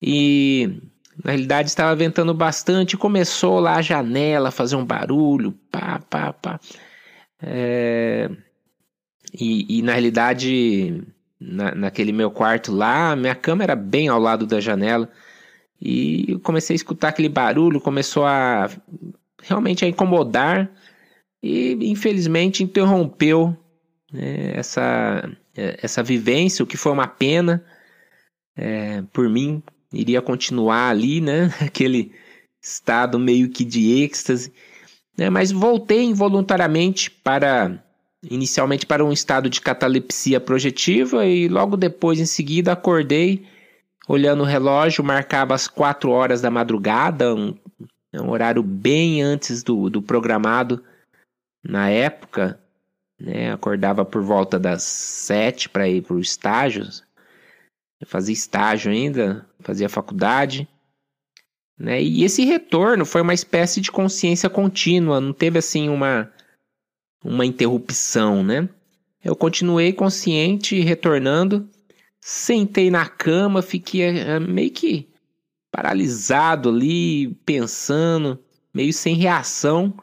E 0.07 0.83
na 1.25 1.31
realidade 1.31 1.71
estava 1.71 1.97
ventando 1.97 2.35
bastante, 2.35 2.95
começou 2.95 3.59
lá 3.59 3.77
a 3.77 3.83
janela 3.83 4.51
a 4.51 4.53
fazer 4.53 4.77
um 4.77 4.85
barulho, 4.85 5.53
pá, 5.71 5.99
pá, 6.11 6.33
pá. 6.35 6.61
É... 7.41 8.29
E, 9.33 9.79
e, 9.79 9.83
na 9.83 9.93
realidade, 9.93 11.03
na, 11.41 11.75
naquele 11.75 12.13
meu 12.13 12.31
quarto 12.31 12.71
lá, 12.71 13.17
minha 13.17 13.35
cama 13.35 13.65
era 13.65 13.75
bem 13.75 14.09
ao 14.09 14.21
lado 14.21 14.47
da 14.47 14.61
janela. 14.61 15.11
E 15.81 16.33
eu 16.33 16.41
comecei 16.41 16.75
a 16.75 16.77
escutar 16.77 17.09
aquele 17.09 17.31
barulho, 17.31 17.81
começou 17.81 18.27
a 18.27 18.69
realmente 19.43 19.85
a 19.87 19.89
incomodar. 19.89 20.71
E 21.43 21.73
infelizmente 21.91 22.63
interrompeu 22.63 23.57
né, 24.13 24.53
essa, 24.55 25.29
essa 25.55 26.03
vivência, 26.03 26.63
o 26.63 26.67
que 26.67 26.77
foi 26.77 26.93
uma 26.93 27.09
pena 27.09 27.65
é, 28.57 29.03
por 29.13 29.29
mim, 29.29 29.63
iria 29.95 30.21
continuar 30.21 30.91
ali, 30.91 31.21
né? 31.21 31.53
Aquele 31.61 32.13
estado 32.63 33.19
meio 33.19 33.49
que 33.51 33.65
de 33.65 34.03
êxtase. 34.03 34.53
Né? 35.17 35.31
Mas 35.31 35.53
voltei 35.53 36.03
involuntariamente 36.03 37.11
para, 37.11 37.83
inicialmente 38.23 38.87
para 38.87 39.05
um 39.05 39.13
estado 39.13 39.49
de 39.49 39.61
catalepsia 39.61 40.41
projetiva 40.41 41.27
e 41.27 41.49
logo 41.49 41.77
depois, 41.77 42.19
em 42.19 42.27
seguida, 42.27 42.73
acordei, 42.73 43.47
olhando 44.09 44.43
o 44.43 44.47
relógio, 44.47 45.05
marcava 45.05 45.55
as 45.55 45.69
quatro 45.69 46.11
horas 46.11 46.41
da 46.41 46.51
madrugada, 46.51 47.35
um, 47.35 47.55
um 48.15 48.31
horário 48.31 48.63
bem 48.63 49.23
antes 49.23 49.63
do, 49.63 49.89
do 49.91 50.03
programado 50.03 50.83
na 51.63 51.89
época. 51.91 52.59
Né? 53.21 53.53
Acordava 53.53 54.05
por 54.05 54.23
volta 54.23 54.59
das 54.59 54.83
sete 54.83 55.69
para 55.69 55.89
ir 55.89 56.03
para 56.03 56.17
o 56.17 56.21
estágio, 56.21 56.85
eu 58.01 58.07
fazia 58.07 58.35
estágio 58.35 58.93
ainda, 58.93 59.47
fazia 59.65 59.89
faculdade. 59.89 60.69
Né? 61.79 62.03
E 62.03 62.23
esse 62.23 62.45
retorno 62.45 63.05
foi 63.05 63.21
uma 63.23 63.35
espécie 63.35 63.81
de 63.81 63.91
consciência 63.91 64.49
contínua, 64.49 65.21
não 65.21 65.33
teve 65.33 65.59
assim 65.59 65.89
uma, 65.89 66.31
uma 67.25 67.45
interrupção, 67.45 68.45
né? 68.45 68.69
Eu 69.25 69.35
continuei 69.35 69.93
consciente, 69.93 70.81
retornando, 70.81 71.69
sentei 72.21 72.91
na 72.91 73.07
cama, 73.07 73.63
fiquei 73.63 74.03
eh, 74.03 74.39
meio 74.39 74.71
que 74.71 75.09
paralisado 75.73 76.69
ali, 76.69 77.35
pensando, 77.47 78.39
meio 78.73 78.93
sem 78.93 79.17
reação, 79.17 79.95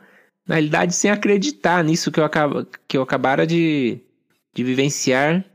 na 0.45 0.55
realidade 0.55 0.95
sem 0.95 1.11
acreditar 1.11 1.83
nisso 1.83 2.11
que 2.11 2.19
eu, 2.19 2.25
acaba, 2.25 2.67
que 2.87 2.97
eu 2.97 3.01
acabara 3.01 3.45
de, 3.45 3.99
de 4.53 4.63
vivenciar 4.63 5.45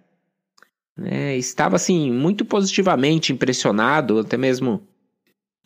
né, 0.97 1.37
estava 1.37 1.77
assim 1.77 2.11
muito 2.11 2.45
positivamente 2.45 3.33
impressionado, 3.33 4.21
até 4.21 4.37
mesmo 4.37 4.83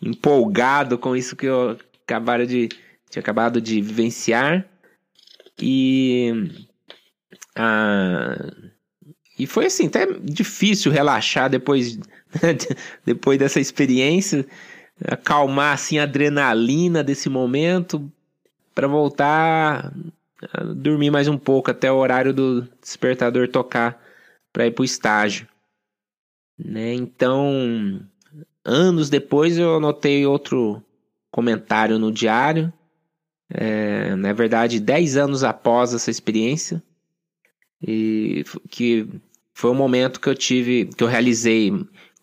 empolgado 0.02 0.98
com 0.98 1.14
isso 1.14 1.36
que 1.36 1.46
eu 1.46 1.78
acabara 2.02 2.46
de 2.46 2.68
tinha 3.08 3.20
acabado 3.20 3.60
de 3.60 3.80
vivenciar. 3.80 4.66
E 5.60 6.32
ah, 7.56 8.52
e 9.38 9.46
foi 9.46 9.66
assim 9.66 9.86
até 9.86 10.06
difícil 10.22 10.90
relaxar 10.90 11.48
depois 11.48 11.98
depois 13.04 13.38
dessa 13.38 13.60
experiência 13.60 14.46
acalmar 15.04 15.74
assim 15.74 15.98
a 15.98 16.04
adrenalina 16.04 17.02
desse 17.02 17.28
momento 17.28 18.10
para 18.74 18.86
voltar 18.86 19.92
a 20.52 20.62
dormir 20.64 21.10
mais 21.10 21.28
um 21.28 21.38
pouco 21.38 21.70
até 21.70 21.90
o 21.90 21.96
horário 21.96 22.32
do 22.32 22.62
despertador 22.80 23.48
tocar 23.48 24.00
para 24.52 24.66
ir 24.66 24.72
para 24.72 24.82
o 24.82 24.84
estágio. 24.84 25.46
Né? 26.58 26.94
Então, 26.94 28.00
anos 28.64 29.08
depois 29.08 29.56
eu 29.56 29.76
anotei 29.76 30.26
outro 30.26 30.82
comentário 31.30 31.98
no 31.98 32.12
diário. 32.12 32.72
É, 33.52 34.14
na 34.14 34.32
verdade, 34.32 34.78
dez 34.78 35.16
anos 35.16 35.42
após 35.42 35.92
essa 35.92 36.10
experiência, 36.10 36.82
e 37.82 38.44
que 38.68 39.08
foi 39.52 39.70
um 39.70 39.74
momento 39.74 40.20
que 40.20 40.28
eu 40.28 40.34
tive, 40.34 40.86
que 40.86 41.02
eu 41.02 41.08
realizei 41.08 41.72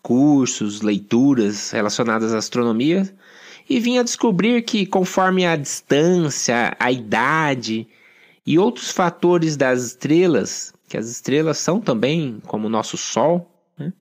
cursos, 0.00 0.80
leituras 0.80 1.70
relacionadas 1.70 2.32
à 2.32 2.38
astronomia 2.38 3.12
e 3.68 3.78
vim 3.78 3.98
a 3.98 4.02
descobrir 4.02 4.62
que 4.62 4.86
conforme 4.86 5.44
a 5.44 5.56
distância, 5.56 6.74
a 6.78 6.90
idade 6.90 7.86
e 8.46 8.58
outros 8.58 8.90
fatores 8.90 9.56
das 9.56 9.84
estrelas 9.84 10.72
que 10.88 10.96
as 10.96 11.08
estrelas 11.08 11.58
são 11.58 11.80
também 11.80 12.40
como 12.46 12.66
o 12.66 12.70
nosso 12.70 12.96
Sol, 12.96 13.50
né? 13.78 13.92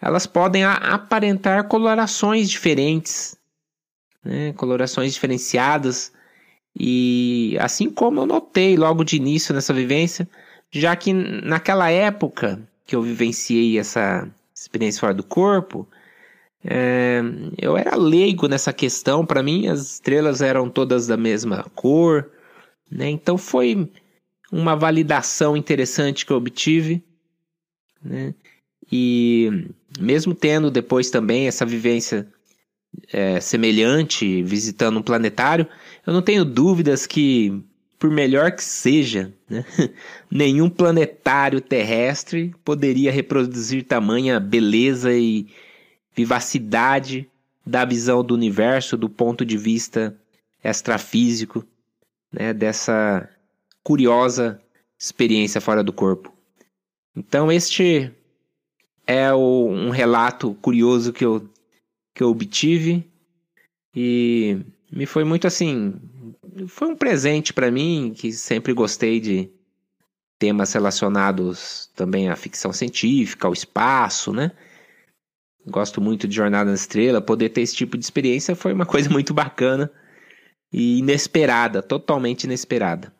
elas 0.00 0.26
podem 0.26 0.64
aparentar 0.64 1.68
colorações 1.68 2.50
diferentes, 2.50 3.36
né? 4.24 4.52
colorações 4.54 5.12
diferenciadas. 5.14 6.12
E 6.76 7.56
assim 7.60 7.88
como 7.90 8.20
eu 8.20 8.26
notei 8.26 8.76
logo 8.76 9.04
de 9.04 9.16
início 9.16 9.54
nessa 9.54 9.72
vivência, 9.72 10.28
já 10.70 10.96
que 10.96 11.12
naquela 11.12 11.90
época 11.90 12.60
que 12.86 12.96
eu 12.96 13.02
vivenciei 13.02 13.78
essa 13.78 14.28
experiência 14.54 15.00
fora 15.00 15.14
do 15.14 15.22
corpo, 15.22 15.86
é, 16.64 17.20
eu 17.58 17.76
era 17.76 17.94
leigo 17.94 18.48
nessa 18.48 18.72
questão. 18.72 19.24
Para 19.24 19.42
mim, 19.42 19.68
as 19.68 19.80
estrelas 19.82 20.40
eram 20.40 20.70
todas 20.70 21.06
da 21.06 21.16
mesma 21.16 21.64
cor, 21.74 22.30
né? 22.90 23.10
Então 23.10 23.36
foi 23.36 23.90
uma 24.50 24.76
validação 24.76 25.56
interessante 25.56 26.24
que 26.24 26.32
eu 26.32 26.36
obtive, 26.36 27.02
né? 28.02 28.34
E 28.90 29.66
mesmo 29.98 30.34
tendo 30.34 30.70
depois 30.70 31.10
também 31.10 31.46
essa 31.46 31.64
vivência 31.64 32.28
é, 33.12 33.40
semelhante 33.40 34.42
visitando 34.42 34.98
um 34.98 35.02
planetário, 35.02 35.66
eu 36.06 36.12
não 36.12 36.22
tenho 36.22 36.44
dúvidas 36.44 37.06
que, 37.06 37.62
por 37.98 38.10
melhor 38.10 38.52
que 38.52 38.62
seja, 38.62 39.32
né, 39.48 39.64
nenhum 40.30 40.68
planetário 40.68 41.60
terrestre 41.60 42.54
poderia 42.64 43.10
reproduzir 43.10 43.84
tamanha 43.84 44.38
beleza 44.38 45.12
e 45.12 45.46
vivacidade 46.14 47.28
da 47.66 47.84
visão 47.84 48.22
do 48.22 48.34
universo 48.34 48.96
do 48.96 49.08
ponto 49.08 49.44
de 49.44 49.56
vista 49.56 50.16
extrafísico, 50.62 51.64
né, 52.32 52.52
dessa 52.52 53.28
curiosa 53.84 54.60
experiência 54.98 55.60
fora 55.60 55.84
do 55.84 55.92
corpo. 55.92 56.32
Então, 57.14 57.52
este 57.52 58.10
é 59.06 59.32
o, 59.32 59.68
um 59.68 59.90
relato 59.90 60.54
curioso 60.54 61.12
que 61.12 61.24
eu, 61.24 61.48
que 62.14 62.22
eu 62.22 62.30
obtive 62.30 63.08
e 63.94 64.58
me 64.90 65.06
foi 65.06 65.22
muito 65.22 65.46
assim. 65.46 65.94
Foi 66.66 66.88
um 66.88 66.96
presente 66.96 67.52
para 67.52 67.70
mim, 67.70 68.12
que 68.16 68.32
sempre 68.32 68.72
gostei 68.72 69.20
de 69.20 69.50
temas 70.38 70.72
relacionados 70.72 71.90
também 71.94 72.28
à 72.28 72.36
ficção 72.36 72.72
científica, 72.72 73.46
ao 73.46 73.52
espaço, 73.52 74.32
né? 74.32 74.50
Gosto 75.66 76.00
muito 76.00 76.26
de 76.28 76.34
Jornada 76.34 76.68
na 76.68 76.74
Estrela. 76.74 77.20
Poder 77.20 77.50
ter 77.50 77.62
esse 77.62 77.74
tipo 77.74 77.96
de 77.96 78.04
experiência 78.04 78.56
foi 78.56 78.72
uma 78.72 78.86
coisa 78.86 79.08
muito 79.08 79.32
bacana 79.32 79.90
e 80.72 80.98
inesperada, 80.98 81.82
totalmente 81.82 82.44
inesperada. 82.44 83.13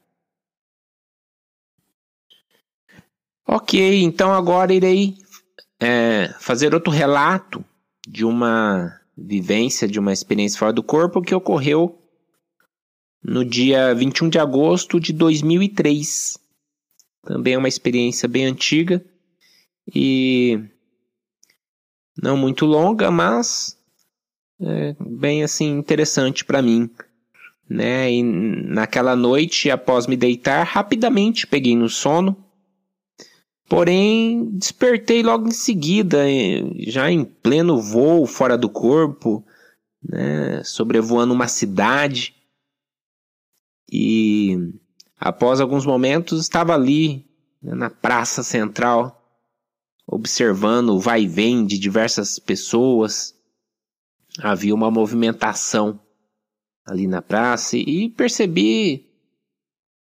Ok, 3.46 4.02
então 4.02 4.32
agora 4.32 4.72
irei 4.72 5.16
é, 5.78 6.34
fazer 6.40 6.74
outro 6.74 6.90
relato 6.90 7.64
de 8.06 8.24
uma 8.24 8.98
vivência, 9.16 9.86
de 9.86 9.98
uma 9.98 10.12
experiência 10.12 10.58
fora 10.58 10.72
do 10.72 10.82
corpo 10.82 11.20
que 11.20 11.34
ocorreu 11.34 11.98
no 13.22 13.44
dia 13.44 13.94
21 13.94 14.28
de 14.28 14.38
agosto 14.38 14.98
de 14.98 15.12
2003. 15.12 16.38
Também 17.22 17.54
é 17.54 17.58
uma 17.58 17.68
experiência 17.68 18.28
bem 18.28 18.46
antiga 18.46 19.04
e 19.94 20.60
não 22.20 22.36
muito 22.36 22.66
longa, 22.66 23.10
mas 23.10 23.78
é 24.60 24.94
bem 25.00 25.42
assim 25.42 25.70
interessante 25.70 26.44
para 26.44 26.62
mim. 26.62 26.90
Né? 27.68 28.12
E 28.12 28.22
naquela 28.22 29.16
noite, 29.16 29.70
após 29.70 30.06
me 30.06 30.16
deitar, 30.16 30.64
rapidamente 30.64 31.46
peguei 31.46 31.74
no 31.74 31.88
sono 31.88 32.43
Porém, 33.68 34.50
despertei 34.50 35.22
logo 35.22 35.48
em 35.48 35.52
seguida, 35.52 36.18
já 36.86 37.10
em 37.10 37.24
pleno 37.24 37.80
voo 37.80 38.26
fora 38.26 38.58
do 38.58 38.68
corpo, 38.68 39.44
né, 40.02 40.62
sobrevoando 40.62 41.32
uma 41.32 41.48
cidade. 41.48 42.34
E 43.90 44.58
após 45.18 45.60
alguns 45.60 45.86
momentos 45.86 46.40
estava 46.40 46.74
ali 46.74 47.26
né, 47.62 47.74
na 47.74 47.88
praça 47.88 48.42
central, 48.42 49.20
observando 50.06 50.90
o 50.90 51.00
vai 51.00 51.22
e 51.22 51.28
vem 51.28 51.64
de 51.64 51.78
diversas 51.78 52.38
pessoas. 52.38 53.34
Havia 54.40 54.74
uma 54.74 54.90
movimentação 54.90 55.98
ali 56.84 57.06
na 57.06 57.22
praça 57.22 57.78
e 57.78 58.10
percebi 58.10 59.08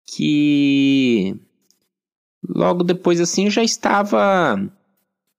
que 0.06 1.38
logo 2.62 2.84
depois 2.84 3.20
assim 3.20 3.46
eu 3.46 3.50
já 3.50 3.64
estava 3.64 4.56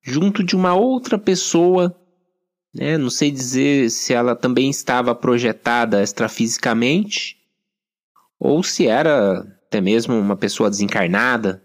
junto 0.02 0.44
de 0.44 0.56
uma 0.56 0.76
outra 0.76 1.18
pessoa, 1.18 1.96
né? 2.76 2.98
Não 2.98 3.10
sei 3.10 3.32
dizer 3.32 3.90
se 3.90 4.14
ela 4.14 4.36
também 4.36 4.70
estava 4.70 5.16
projetada 5.16 6.04
extrafisicamente 6.04 7.38
ou 8.38 8.62
se 8.62 8.88
era 8.88 9.40
até 9.66 9.80
mesmo 9.80 10.14
uma 10.20 10.36
pessoa 10.36 10.70
desencarnada, 10.70 11.64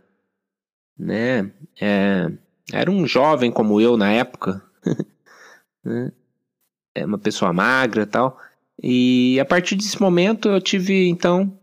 né? 0.96 1.50
É, 1.80 2.30
era 2.72 2.88
um 2.88 3.04
jovem 3.04 3.50
como 3.50 3.80
eu 3.80 3.96
na 3.96 4.12
época, 4.12 4.62
né? 5.84 6.12
É 6.94 7.04
uma 7.04 7.18
pessoa 7.18 7.52
magra, 7.52 8.06
tal. 8.06 8.38
E 8.80 9.40
a 9.40 9.44
partir 9.44 9.74
desse 9.74 10.00
momento 10.00 10.48
eu 10.48 10.60
tive 10.60 11.08
então 11.08 11.58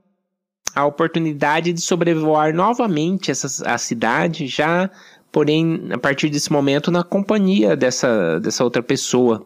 a 0.76 0.86
oportunidade 0.86 1.72
de 1.72 1.80
sobrevoar 1.80 2.54
novamente 2.54 3.32
essa 3.32 3.68
a 3.68 3.78
cidade, 3.78 4.46
já 4.46 4.92
porém 5.32 5.88
a 5.92 5.98
partir 5.98 6.30
desse 6.30 6.52
momento 6.52 6.92
na 6.92 7.04
companhia 7.04 7.76
dessa, 7.76 8.40
dessa 8.40 8.64
outra 8.64 8.84
pessoa. 8.84 9.46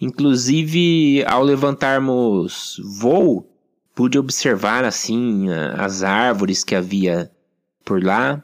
Inclusive, 0.00 1.24
ao 1.26 1.42
levantarmos 1.42 2.80
voo, 2.98 3.46
pude 3.94 4.18
observar 4.18 4.84
assim 4.84 5.48
as 5.50 6.02
árvores 6.02 6.64
que 6.64 6.74
havia 6.74 7.30
por 7.84 8.02
lá 8.02 8.42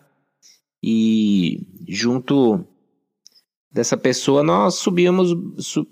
e 0.83 1.67
junto 1.89 2.65
dessa 3.71 3.97
pessoa 3.97 4.43
nós 4.43 4.77
subíamos 4.77 5.35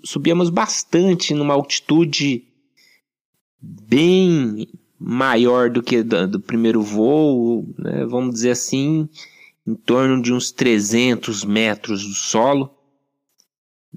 subíamos 0.03 0.49
bastante 0.49 1.33
numa 1.33 1.53
altitude 1.53 2.47
bem 3.61 4.67
maior 4.99 5.69
do 5.69 5.83
que 5.83 6.01
do, 6.01 6.27
do 6.27 6.39
primeiro 6.39 6.81
voo, 6.81 7.67
né, 7.77 8.05
vamos 8.05 8.33
dizer 8.33 8.51
assim, 8.51 9.07
em 9.65 9.75
torno 9.75 10.21
de 10.21 10.33
uns 10.33 10.51
300 10.51 11.43
metros 11.43 12.03
do 12.03 12.13
solo, 12.13 12.71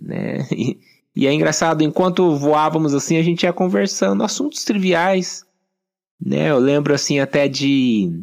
né? 0.01 0.47
E, 0.53 0.79
e 1.23 1.27
é 1.27 1.35
engraçado, 1.35 1.83
enquanto 1.83 2.37
voávamos 2.37 2.95
assim, 2.95 3.17
a 3.17 3.23
gente 3.23 3.43
ia 3.43 3.53
conversando 3.53 4.23
assuntos 4.23 4.65
triviais, 4.65 5.45
né? 6.21 6.51
Eu 6.51 6.59
lembro 6.59 6.95
assim 6.95 7.19
até 7.19 7.49
de, 7.49 8.23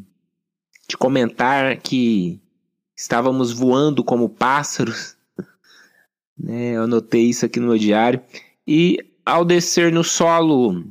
de 0.87 0.95
comentar 0.97 1.77
que 1.77 2.39
estávamos 2.95 3.51
voando 3.51 4.03
como 4.03 4.29
pássaros, 4.29 5.17
né? 6.39 6.77
Eu 6.77 6.83
anotei 6.83 7.25
isso 7.25 7.45
aqui 7.45 7.59
no 7.59 7.67
meu 7.67 7.77
diário. 7.77 8.21
E 8.65 8.99
ao 9.25 9.43
descer 9.43 9.91
no 9.91 10.03
solo 10.03 10.85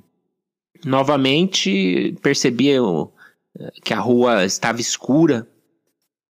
novamente, 0.84 2.16
percebi 2.22 2.70
que 3.82 3.94
a 3.94 4.00
rua 4.00 4.44
estava 4.44 4.80
escura, 4.80 5.46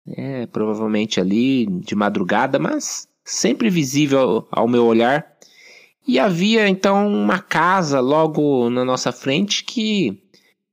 né? 0.06 0.46
provavelmente 0.46 1.20
ali 1.20 1.66
de 1.66 1.94
madrugada, 1.94 2.58
mas 2.58 3.08
sempre 3.24 3.68
visível 3.68 4.46
ao 4.50 4.68
meu 4.68 4.84
olhar. 4.84 5.26
E 6.06 6.20
havia 6.20 6.68
então 6.68 7.12
uma 7.12 7.40
casa 7.40 7.98
logo 7.98 8.70
na 8.70 8.84
nossa 8.84 9.10
frente 9.10 9.64
que 9.64 10.22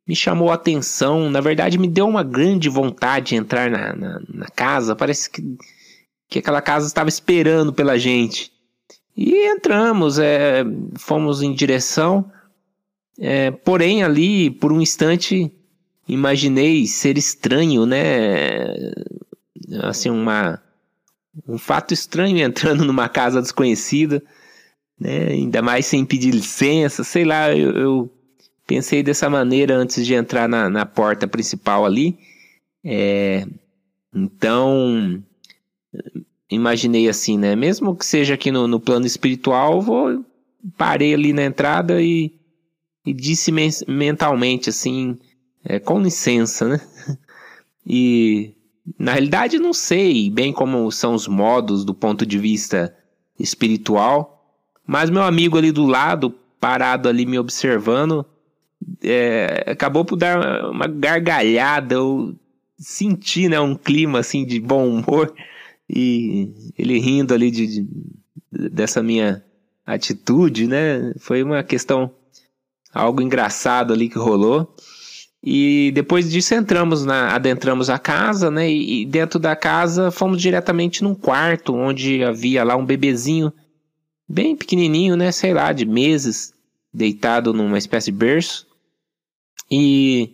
me 0.08 0.16
chamou 0.16 0.52
a 0.52 0.56
atenção. 0.56 1.30
Na 1.30 1.42
verdade, 1.42 1.80
me 1.80 1.88
deu 1.88 2.08
uma 2.08 2.24
grande 2.24 2.70
vontade 2.70 3.30
de 3.30 3.36
entrar 3.36 3.72
na, 3.72 3.96
na, 3.96 4.22
na 4.32 4.48
casa. 4.48 4.96
Parece 4.96 5.30
que, 5.30 5.42
que 6.30 6.40
aquela 6.40 6.62
casa 6.62 6.86
estava 6.86 7.10
esperando 7.10 7.74
pela 7.74 7.98
gente. 7.98 8.52
E 9.18 9.48
entramos, 9.48 10.20
é, 10.20 10.64
fomos 10.98 11.42
em 11.42 11.54
direção. 11.54 12.32
É, 13.20 13.52
porém, 13.52 14.04
ali, 14.04 14.50
por 14.50 14.72
um 14.72 14.82
instante, 14.82 15.52
imaginei 16.08 16.86
ser 16.88 17.18
estranho, 17.18 17.86
né? 17.86 18.74
Assim, 19.84 20.10
uma, 20.10 20.62
um 21.48 21.58
fato 21.58 21.94
estranho 21.94 22.38
entrando 22.44 22.84
numa 22.84 23.08
casa 23.08 23.42
desconhecida, 23.42 24.24
né? 25.00 25.28
Ainda 25.30 25.62
mais 25.62 25.86
sem 25.86 26.06
pedir 26.06 26.32
licença, 26.32 27.04
sei 27.04 27.24
lá, 27.26 27.56
eu, 27.56 27.72
eu 27.72 28.14
pensei 28.66 29.04
dessa 29.04 29.30
maneira 29.30 29.76
antes 29.76 30.06
de 30.06 30.14
entrar 30.14 30.48
na, 30.48 30.70
na 30.70 30.86
porta 30.86 31.28
principal 31.28 31.86
ali. 31.86 32.18
É, 32.84 33.46
então, 34.14 35.24
imaginei 36.50 37.08
assim, 37.08 37.38
né? 37.38 37.56
Mesmo 37.56 37.96
que 37.96 38.06
seja 38.06 38.34
aqui 38.34 38.52
no, 38.52 38.68
no 38.68 38.80
plano 38.80 39.06
espiritual, 39.06 39.82
vou 39.82 40.26
parei 40.78 41.14
ali 41.14 41.34
na 41.34 41.44
entrada 41.44 42.02
e, 42.02 42.32
e 43.06 43.14
disse 43.14 43.52
mentalmente 43.88 44.70
assim, 44.70 45.18
é, 45.64 45.80
com 45.80 46.00
licença, 46.02 46.68
né? 46.68 46.82
E 47.86 48.56
na 48.98 49.12
realidade 49.12 49.60
não 49.60 49.74
sei 49.74 50.30
bem 50.30 50.54
como 50.54 50.90
são 50.90 51.14
os 51.14 51.28
modos 51.28 51.84
do 51.84 51.94
ponto 51.94 52.26
de 52.26 52.40
vista 52.40 52.96
espiritual, 53.38 54.58
mas 54.88 55.10
meu 55.10 55.22
amigo 55.24 55.58
ali 55.58 55.70
do 55.70 55.86
lado, 55.86 56.34
parado 56.62 57.10
ali 57.10 57.26
me 57.26 57.38
observando, 57.38 58.26
é, 59.02 59.66
acabou 59.68 60.06
por 60.06 60.16
dar 60.16 60.70
uma 60.70 60.88
gargalhada, 60.88 61.96
eu 61.96 62.34
senti 62.78 63.50
né, 63.50 63.60
um 63.60 63.76
clima 63.76 64.20
assim 64.20 64.46
de 64.46 64.60
bom 64.60 64.88
humor 64.88 65.34
e 65.90 66.54
ele 66.78 67.00
rindo 67.00 67.34
ali 67.34 67.52
de, 67.52 67.68
de, 67.68 67.88
dessa 68.70 69.04
minha 69.04 69.44
atitude, 69.86 70.68
né? 70.68 71.14
Foi 71.20 71.44
uma 71.44 71.64
questão 71.64 72.12
algo 72.94 73.22
engraçado 73.22 73.94
ali 73.94 74.08
que 74.10 74.18
rolou. 74.18 74.76
E 75.44 75.92
depois 75.94 76.32
disso 76.32 76.54
entramos 76.54 77.04
na, 77.04 77.36
adentramos 77.36 77.90
a 77.90 78.00
casa, 78.00 78.50
né? 78.50 78.70
E, 78.70 79.02
e 79.02 79.06
dentro 79.06 79.40
da 79.40 79.56
casa 79.56 80.10
fomos 80.12 80.42
diretamente 80.42 81.04
num 81.04 81.14
quarto 81.14 81.76
onde 81.76 82.24
havia 82.24 82.64
lá 82.64 82.78
um 82.78 82.86
bebezinho 82.86 83.52
bem 84.28 84.56
pequenininho, 84.56 85.18
né? 85.18 85.32
Sei 85.34 85.54
lá, 85.54 85.74
de 85.74 85.86
meses, 85.86 86.54
deitado 86.94 87.54
numa 87.54 87.78
espécie 87.78 88.12
de 88.12 88.18
berço. 88.18 88.68
E 89.70 90.34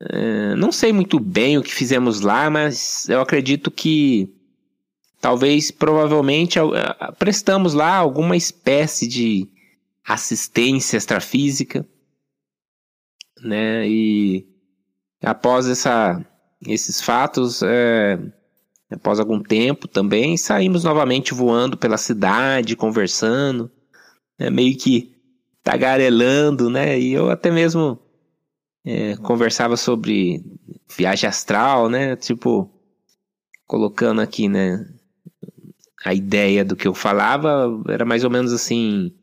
é, 0.00 0.54
não 0.54 0.70
sei 0.70 0.92
muito 0.92 1.18
bem 1.18 1.58
o 1.58 1.62
que 1.62 1.74
fizemos 1.74 2.20
lá, 2.20 2.48
mas 2.48 3.08
eu 3.08 3.20
acredito 3.20 3.70
que 3.70 4.32
talvez, 5.20 5.70
provavelmente, 5.72 6.58
prestamos 7.18 7.74
lá 7.74 7.96
alguma 7.96 8.36
espécie 8.36 9.08
de 9.08 9.48
assistência 10.06 10.96
extrafísica, 10.96 11.86
né? 13.42 13.88
E 13.88 14.46
após 15.22 15.68
essa, 15.68 16.24
esses 16.66 17.00
fatos, 17.00 17.62
é, 17.62 18.18
após 18.90 19.20
algum 19.20 19.42
tempo 19.42 19.86
também, 19.86 20.36
saímos 20.36 20.84
novamente 20.84 21.32
voando 21.32 21.76
pela 21.76 21.96
cidade, 21.96 22.76
conversando, 22.76 23.70
né? 24.38 24.50
meio 24.50 24.76
que 24.76 25.14
tagarelando, 25.62 26.70
né? 26.70 26.98
E 26.98 27.12
eu 27.12 27.30
até 27.30 27.50
mesmo 27.50 27.98
é, 28.84 29.16
conversava 29.16 29.76
sobre 29.76 30.42
viagem 30.96 31.28
astral, 31.28 31.88
né? 31.88 32.16
Tipo, 32.16 32.70
colocando 33.66 34.20
aqui, 34.20 34.48
né? 34.48 34.86
A 36.04 36.14
ideia 36.14 36.64
do 36.64 36.74
que 36.74 36.88
eu 36.88 36.94
falava 36.94 37.68
era 37.88 38.04
mais 38.04 38.24
ou 38.24 38.30
menos 38.30 38.52
assim. 38.52 39.14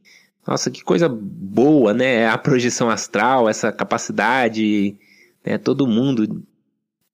Nossa, 0.47 0.71
que 0.71 0.81
coisa 0.81 1.09
boa, 1.09 1.93
né? 1.93 2.25
A 2.27 2.37
projeção 2.37 2.89
astral, 2.89 3.49
essa 3.49 3.69
capacidade, 3.69 4.97
né? 5.45 5.57
Todo 5.57 5.85
mundo 5.85 6.41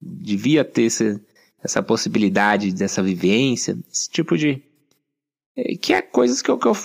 devia 0.00 0.64
ter 0.64 0.86
essa, 0.86 1.20
essa 1.62 1.82
possibilidade 1.82 2.72
dessa 2.72 3.02
vivência, 3.02 3.76
esse 3.90 4.08
tipo 4.08 4.38
de. 4.38 4.62
É, 5.56 5.74
que 5.76 5.92
é 5.92 6.00
coisas 6.00 6.40
que 6.40 6.48
eu, 6.48 6.56
que 6.56 6.68
eu 6.68 6.76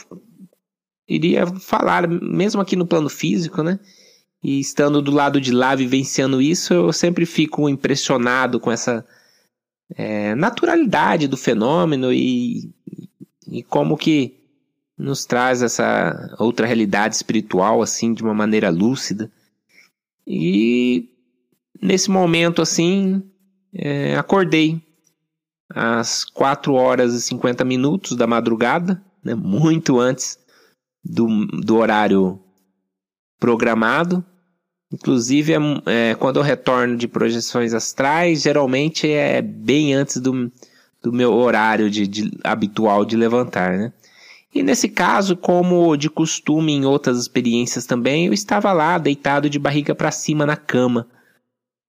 iria 1.07 1.45
falar, 1.45 2.07
mesmo 2.07 2.61
aqui 2.61 2.75
no 2.75 2.87
plano 2.87 3.09
físico, 3.09 3.61
né? 3.61 3.79
E 4.43 4.59
estando 4.59 5.03
do 5.03 5.11
lado 5.11 5.39
de 5.39 5.51
lá, 5.51 5.75
vivenciando 5.75 6.41
isso, 6.41 6.73
eu 6.73 6.91
sempre 6.91 7.27
fico 7.27 7.69
impressionado 7.69 8.59
com 8.59 8.71
essa 8.71 9.05
é, 9.95 10.33
naturalidade 10.33 11.27
do 11.27 11.37
fenômeno 11.37 12.11
e, 12.11 12.71
e 13.47 13.61
como 13.63 13.97
que 13.97 14.38
nos 14.99 15.25
traz 15.25 15.61
essa 15.61 16.35
outra 16.37 16.67
realidade 16.67 17.15
espiritual, 17.15 17.81
assim, 17.81 18.13
de 18.13 18.21
uma 18.21 18.33
maneira 18.33 18.69
lúcida. 18.69 19.31
E 20.27 21.09
nesse 21.81 22.11
momento, 22.11 22.61
assim, 22.61 23.23
é, 23.73 24.17
acordei 24.17 24.81
às 25.73 26.25
4 26.25 26.73
horas 26.73 27.13
e 27.13 27.21
50 27.21 27.63
minutos 27.63 28.17
da 28.17 28.27
madrugada, 28.27 29.01
né, 29.23 29.33
muito 29.33 29.99
antes 29.99 30.37
do, 31.01 31.45
do 31.45 31.77
horário 31.77 32.37
programado. 33.39 34.23
Inclusive, 34.91 35.53
é, 35.53 35.57
é, 35.85 36.15
quando 36.15 36.37
eu 36.37 36.43
retorno 36.43 36.97
de 36.97 37.07
projeções 37.07 37.73
astrais, 37.73 38.41
geralmente 38.41 39.09
é 39.09 39.41
bem 39.41 39.93
antes 39.93 40.17
do, 40.17 40.51
do 41.01 41.13
meu 41.13 41.31
horário 41.33 41.89
de, 41.89 42.05
de, 42.05 42.31
habitual 42.43 43.05
de 43.05 43.15
levantar, 43.15 43.77
né? 43.77 43.93
E 44.53 44.63
nesse 44.63 44.89
caso, 44.89 45.37
como 45.37 45.95
de 45.95 46.09
costume 46.09 46.73
em 46.73 46.85
outras 46.85 47.19
experiências 47.19 47.85
também, 47.85 48.25
eu 48.25 48.33
estava 48.33 48.73
lá 48.73 48.97
deitado 48.97 49.49
de 49.49 49.59
barriga 49.59 49.93
para 49.93 50.11
cima 50.11 50.45
na 50.45 50.57
cama, 50.57 51.07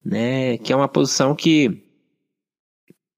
né? 0.05 0.57
Que 0.59 0.71
é 0.71 0.75
uma 0.75 0.87
posição 0.87 1.35
que 1.35 1.83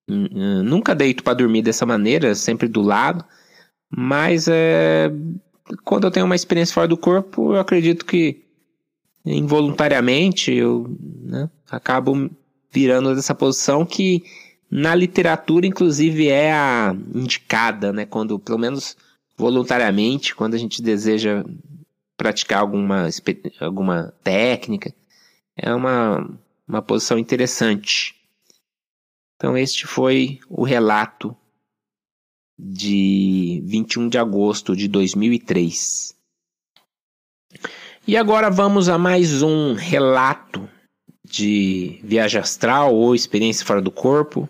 hum, 0.08 0.28
hum, 0.32 0.64
nunca 0.64 0.96
deito 0.96 1.24
para 1.24 1.34
dormir 1.34 1.62
dessa 1.62 1.86
maneira, 1.86 2.34
sempre 2.36 2.70
do 2.70 2.82
lado, 2.82 3.26
mas 3.90 4.48
é, 4.48 5.12
quando 5.84 6.06
eu 6.06 6.12
tenho 6.12 6.26
uma 6.26 6.36
experiência 6.36 6.74
fora 6.74 6.88
do 6.88 6.98
corpo, 6.98 7.54
eu 7.54 7.60
acredito 7.60 8.06
que 8.06 8.44
involuntariamente 9.26 10.54
eu 10.54 10.98
né, 11.22 11.50
acabo 11.70 12.30
virando 12.72 13.16
dessa 13.16 13.36
posição 13.36 13.86
que 13.86 14.24
na 14.70 14.96
literatura 14.96 15.68
inclusive 15.68 16.28
é 16.28 16.52
a 16.52 16.96
indicada, 17.14 17.94
né? 17.94 18.06
Quando 18.06 18.40
pelo 18.40 18.58
menos 18.58 18.98
voluntariamente, 19.44 20.34
quando 20.34 20.54
a 20.54 20.58
gente 20.58 20.82
deseja 20.82 21.44
praticar 22.16 22.62
alguma, 22.62 23.10
alguma 23.60 24.14
técnica, 24.24 24.96
é 25.58 25.74
uma, 25.76 26.40
uma 26.66 26.82
posição 26.82 27.20
interessante. 27.20 28.16
Então 29.36 29.58
este 29.58 29.86
foi 29.86 30.40
o 30.48 30.64
relato 30.64 31.36
de 32.58 33.62
21 33.66 34.08
de 34.08 34.18
agosto 34.18 34.78
de 34.78 34.88
2003. 34.88 36.16
E 38.08 38.16
agora 38.16 38.50
vamos 38.50 38.88
a 38.88 38.98
mais 38.98 39.42
um 39.42 39.74
relato 39.74 40.70
de 41.26 42.00
viagem 42.02 42.40
astral 42.40 42.96
ou 42.96 43.14
experiência 43.14 43.66
fora 43.66 43.82
do 43.82 43.92
corpo, 43.92 44.48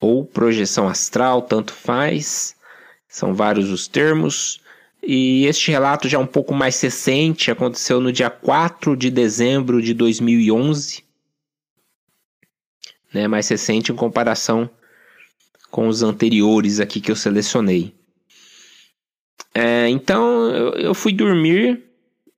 ou 0.00 0.24
projeção 0.24 0.88
astral, 0.88 1.42
tanto 1.42 1.74
faz. 1.74 2.56
São 3.08 3.34
vários 3.34 3.70
os 3.70 3.88
termos. 3.88 4.60
E 5.02 5.46
este 5.46 5.70
relato 5.70 6.08
já 6.08 6.18
é 6.18 6.20
um 6.20 6.26
pouco 6.26 6.52
mais 6.52 6.80
recente, 6.80 7.50
aconteceu 7.50 8.00
no 8.00 8.12
dia 8.12 8.28
4 8.28 8.96
de 8.96 9.10
dezembro 9.10 9.80
de 9.80 9.94
2011. 9.94 11.02
Né, 13.12 13.26
mais 13.26 13.48
recente 13.48 13.90
em 13.90 13.96
comparação 13.96 14.68
com 15.70 15.88
os 15.88 16.02
anteriores 16.02 16.78
aqui 16.78 17.00
que 17.00 17.10
eu 17.10 17.16
selecionei. 17.16 17.94
É, 19.54 19.88
então 19.88 20.50
eu 20.76 20.94
fui 20.94 21.12
dormir 21.12 21.82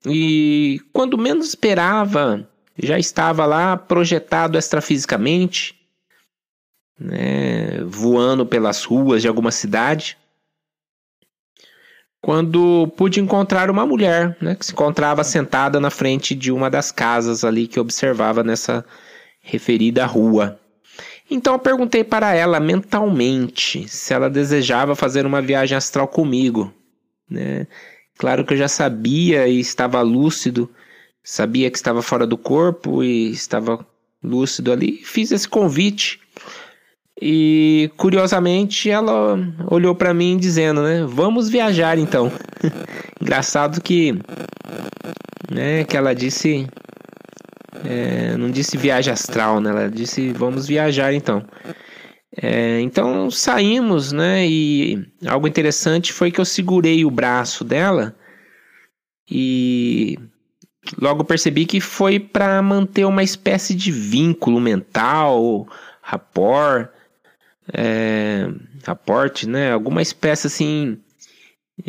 e 0.07 0.81
quando 0.93 1.19
menos 1.19 1.49
esperava, 1.49 2.49
já 2.83 2.99
estava 2.99 3.45
lá 3.45 3.77
projetado 3.77 4.57
extrafisicamente, 4.57 5.79
né, 6.99 7.83
voando 7.85 8.47
pelas 8.47 8.85
ruas 8.85 9.23
de 9.23 9.29
alguma 9.29 9.51
cidade, 9.51 10.17
quando 12.21 12.87
pude 12.97 13.21
encontrar 13.21 13.71
uma 13.71 13.87
mulher 13.87 14.37
né, 14.41 14.55
que 14.55 14.67
se 14.67 14.73
encontrava 14.73 15.25
sentada 15.25 15.81
na 15.81 15.91
frente 15.91 16.35
de 16.35 16.53
uma 16.53 16.69
das 16.69 16.93
casas 16.93 17.45
ali 17.45 17.67
que 17.67 17.81
observava 17.81 18.45
nessa 18.45 18.85
referida 19.41 20.05
rua. 20.05 20.59
Então 21.31 21.55
eu 21.55 21.59
perguntei 21.59 22.05
para 22.05 22.35
ela 22.35 22.61
mentalmente 22.61 23.89
se 23.89 24.13
ela 24.13 24.29
desejava 24.29 24.95
fazer 24.95 25.25
uma 25.25 25.41
viagem 25.41 25.77
astral 25.77 26.09
comigo. 26.09 26.73
Né? 27.29 27.67
Claro 28.19 28.45
que 28.45 28.53
eu 28.53 28.59
já 28.59 28.69
sabia 28.69 29.47
e 29.47 29.61
estava 29.61 30.03
lúcido, 30.03 30.69
sabia 31.23 31.71
que 31.71 31.77
estava 31.77 32.03
fora 32.03 32.27
do 32.27 32.37
corpo 32.37 33.03
e 33.03 33.31
estava 33.31 33.87
lúcido 34.23 34.73
ali. 34.73 35.01
Fiz 35.05 35.31
esse 35.31 35.49
convite. 35.49 36.21
E 37.21 37.91
curiosamente 37.97 38.89
ela 38.89 39.39
olhou 39.71 39.95
para 39.95 40.15
mim 40.15 40.39
dizendo, 40.39 40.83
né, 40.83 41.05
vamos 41.07 41.49
viajar 41.49 41.99
então. 41.99 42.33
Engraçado 43.21 43.83
que, 43.83 44.19
né, 45.51 45.85
que 45.85 45.97
ela 45.97 46.15
disse 46.15 46.67
é, 47.85 48.37
não 48.37 48.51
disse 48.51 48.77
viagem 48.77 49.13
astral, 49.13 49.61
né? 49.61 49.71
Ela 49.71 49.91
disse 49.91 50.33
vamos 50.33 50.67
viajar 50.67 51.13
então. 51.13 51.45
É, 52.41 52.81
então 52.81 53.31
saímos, 53.31 54.13
né? 54.13 54.47
E 54.49 55.07
algo 55.27 55.47
interessante 55.47 56.13
foi 56.13 56.31
que 56.31 56.41
eu 56.41 56.45
segurei 56.45 57.05
o 57.05 57.11
braço 57.11 57.65
dela 57.65 58.15
e 59.31 60.19
logo 61.01 61.25
percebi 61.25 61.67
que 61.67 61.81
foi 61.81 62.19
para 62.19 62.61
manter 62.63 63.05
uma 63.05 63.23
espécie 63.23 63.75
de 63.75 63.93
vínculo 63.93 64.61
mental, 64.61 65.67
rapport, 66.03 66.91
é, 67.73 68.49
rapport, 68.85 69.45
né? 69.45 69.73
Alguma 69.73 70.03
espécie 70.03 70.47
assim 70.47 70.99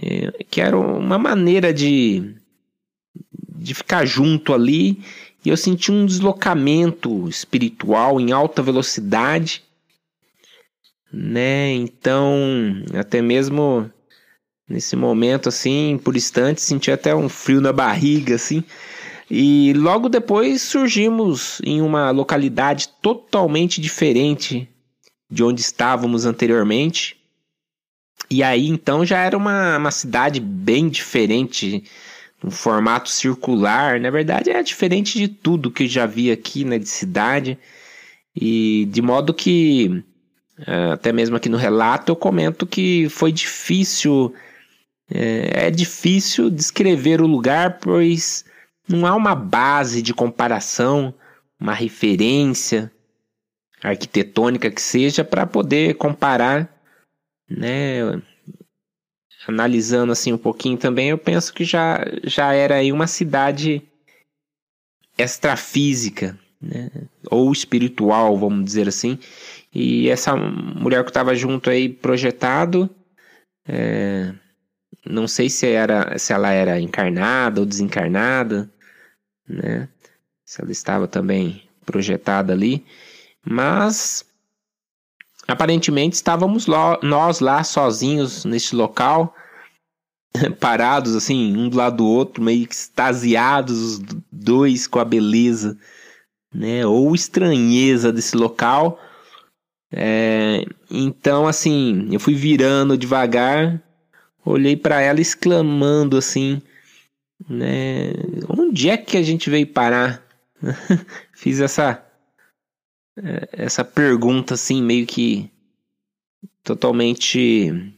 é, 0.01 0.43
que 0.49 0.61
era 0.61 0.77
uma 0.77 1.17
maneira 1.17 1.73
de 1.73 2.35
de 3.53 3.75
ficar 3.75 4.05
junto 4.05 4.53
ali 4.53 5.03
e 5.45 5.49
eu 5.49 5.57
senti 5.57 5.91
um 5.91 6.05
deslocamento 6.05 7.27
espiritual 7.27 8.19
em 8.19 8.31
alta 8.31 8.61
velocidade, 8.61 9.63
né? 11.11 11.71
Então, 11.73 12.83
até 12.93 13.21
mesmo 13.21 13.89
nesse 14.67 14.95
momento 14.95 15.49
assim, 15.49 15.99
por 16.03 16.15
instante, 16.15 16.61
senti 16.61 16.91
até 16.91 17.13
um 17.15 17.27
frio 17.27 17.59
na 17.59 17.73
barriga 17.73 18.35
assim. 18.35 18.63
E 19.29 19.73
logo 19.73 20.09
depois 20.09 20.61
surgimos 20.61 21.61
em 21.63 21.81
uma 21.81 22.11
localidade 22.11 22.89
totalmente 23.01 23.79
diferente 23.79 24.67
de 25.31 25.43
onde 25.43 25.61
estávamos 25.61 26.25
anteriormente. 26.25 27.15
E 28.29 28.43
aí 28.43 28.67
então 28.67 29.05
já 29.05 29.19
era 29.19 29.37
uma, 29.37 29.77
uma 29.77 29.91
cidade 29.91 30.39
bem 30.39 30.89
diferente 30.89 31.83
um 32.43 32.51
formato 32.51 33.09
circular. 33.09 33.99
Na 33.99 34.09
verdade, 34.09 34.49
é 34.49 34.61
diferente 34.63 35.17
de 35.17 35.27
tudo 35.27 35.71
que 35.71 35.83
eu 35.83 35.87
já 35.87 36.05
vi 36.05 36.31
aqui, 36.31 36.65
né, 36.65 36.77
de 36.77 36.89
cidade. 36.89 37.57
E 38.35 38.87
de 38.91 39.01
modo 39.01 39.33
que, 39.33 40.03
é, 40.65 40.91
até 40.93 41.11
mesmo 41.11 41.35
aqui 41.35 41.49
no 41.49 41.57
relato, 41.57 42.11
eu 42.11 42.15
comento 42.15 42.65
que 42.65 43.07
foi 43.09 43.31
difícil. 43.31 44.33
É, 45.13 45.67
é 45.67 45.71
difícil 45.71 46.49
descrever 46.49 47.21
o 47.21 47.27
lugar, 47.27 47.79
pois 47.79 48.45
não 48.87 49.05
há 49.05 49.13
uma 49.15 49.35
base 49.35 50.01
de 50.01 50.13
comparação, 50.13 51.13
uma 51.59 51.73
referência 51.73 52.91
arquitetônica 53.83 54.69
que 54.69 54.81
seja 54.81 55.23
para 55.23 55.45
poder 55.45 55.95
comparar, 55.95 56.69
né, 57.49 58.21
analisando 59.47 60.11
assim 60.11 60.33
um 60.33 60.37
pouquinho 60.37 60.77
também, 60.77 61.09
eu 61.09 61.17
penso 61.17 61.53
que 61.53 61.63
já, 61.63 61.99
já 62.23 62.53
era 62.53 62.75
aí 62.75 62.91
uma 62.91 63.07
cidade 63.07 63.81
extrafísica, 65.17 66.37
né? 66.61 66.89
ou 67.29 67.51
espiritual, 67.51 68.37
vamos 68.37 68.65
dizer 68.65 68.87
assim. 68.87 69.17
E 69.73 70.09
essa 70.09 70.35
mulher 70.35 71.03
que 71.03 71.09
estava 71.09 71.35
junto 71.35 71.69
aí 71.69 71.89
projetado, 71.89 72.89
é, 73.67 74.33
não 75.05 75.27
sei 75.27 75.49
se 75.49 75.67
era 75.67 76.17
se 76.17 76.33
ela 76.33 76.51
era 76.51 76.79
encarnada 76.79 77.61
ou 77.61 77.65
desencarnada, 77.65 78.69
né? 79.47 79.87
Se 80.45 80.61
ela 80.61 80.71
estava 80.71 81.07
também 81.07 81.63
projetada 81.85 82.53
ali, 82.53 82.85
mas 83.45 84.25
Aparentemente 85.51 86.15
estávamos 86.15 86.65
lá, 86.65 86.97
nós 87.01 87.41
lá 87.41 87.61
sozinhos 87.63 88.45
neste 88.45 88.73
local, 88.73 89.35
parados 90.61 91.13
assim, 91.13 91.57
um 91.57 91.67
do 91.67 91.75
lado 91.75 91.97
do 91.97 92.07
outro, 92.07 92.41
meio 92.41 92.65
extasiados 92.69 93.77
os 93.77 94.01
dois 94.31 94.87
com 94.87 94.99
a 94.99 95.05
beleza, 95.05 95.77
né, 96.53 96.85
ou 96.85 97.13
estranheza 97.13 98.13
desse 98.13 98.37
local. 98.37 98.97
É, 99.91 100.63
então, 100.89 101.45
assim, 101.47 102.07
eu 102.11 102.19
fui 102.19 102.33
virando 102.33 102.97
devagar, 102.97 103.81
olhei 104.45 104.77
para 104.77 105.01
ela 105.01 105.19
exclamando 105.19 106.17
assim, 106.17 106.61
né, 107.49 108.13
onde 108.47 108.89
é 108.89 108.95
que 108.95 109.17
a 109.17 109.23
gente 109.23 109.49
veio 109.49 109.67
parar? 109.67 110.23
Fiz 111.33 111.59
essa 111.59 112.01
essa 113.51 113.83
pergunta 113.83 114.53
assim, 114.53 114.81
meio 114.81 115.05
que 115.05 115.49
totalmente 116.63 117.93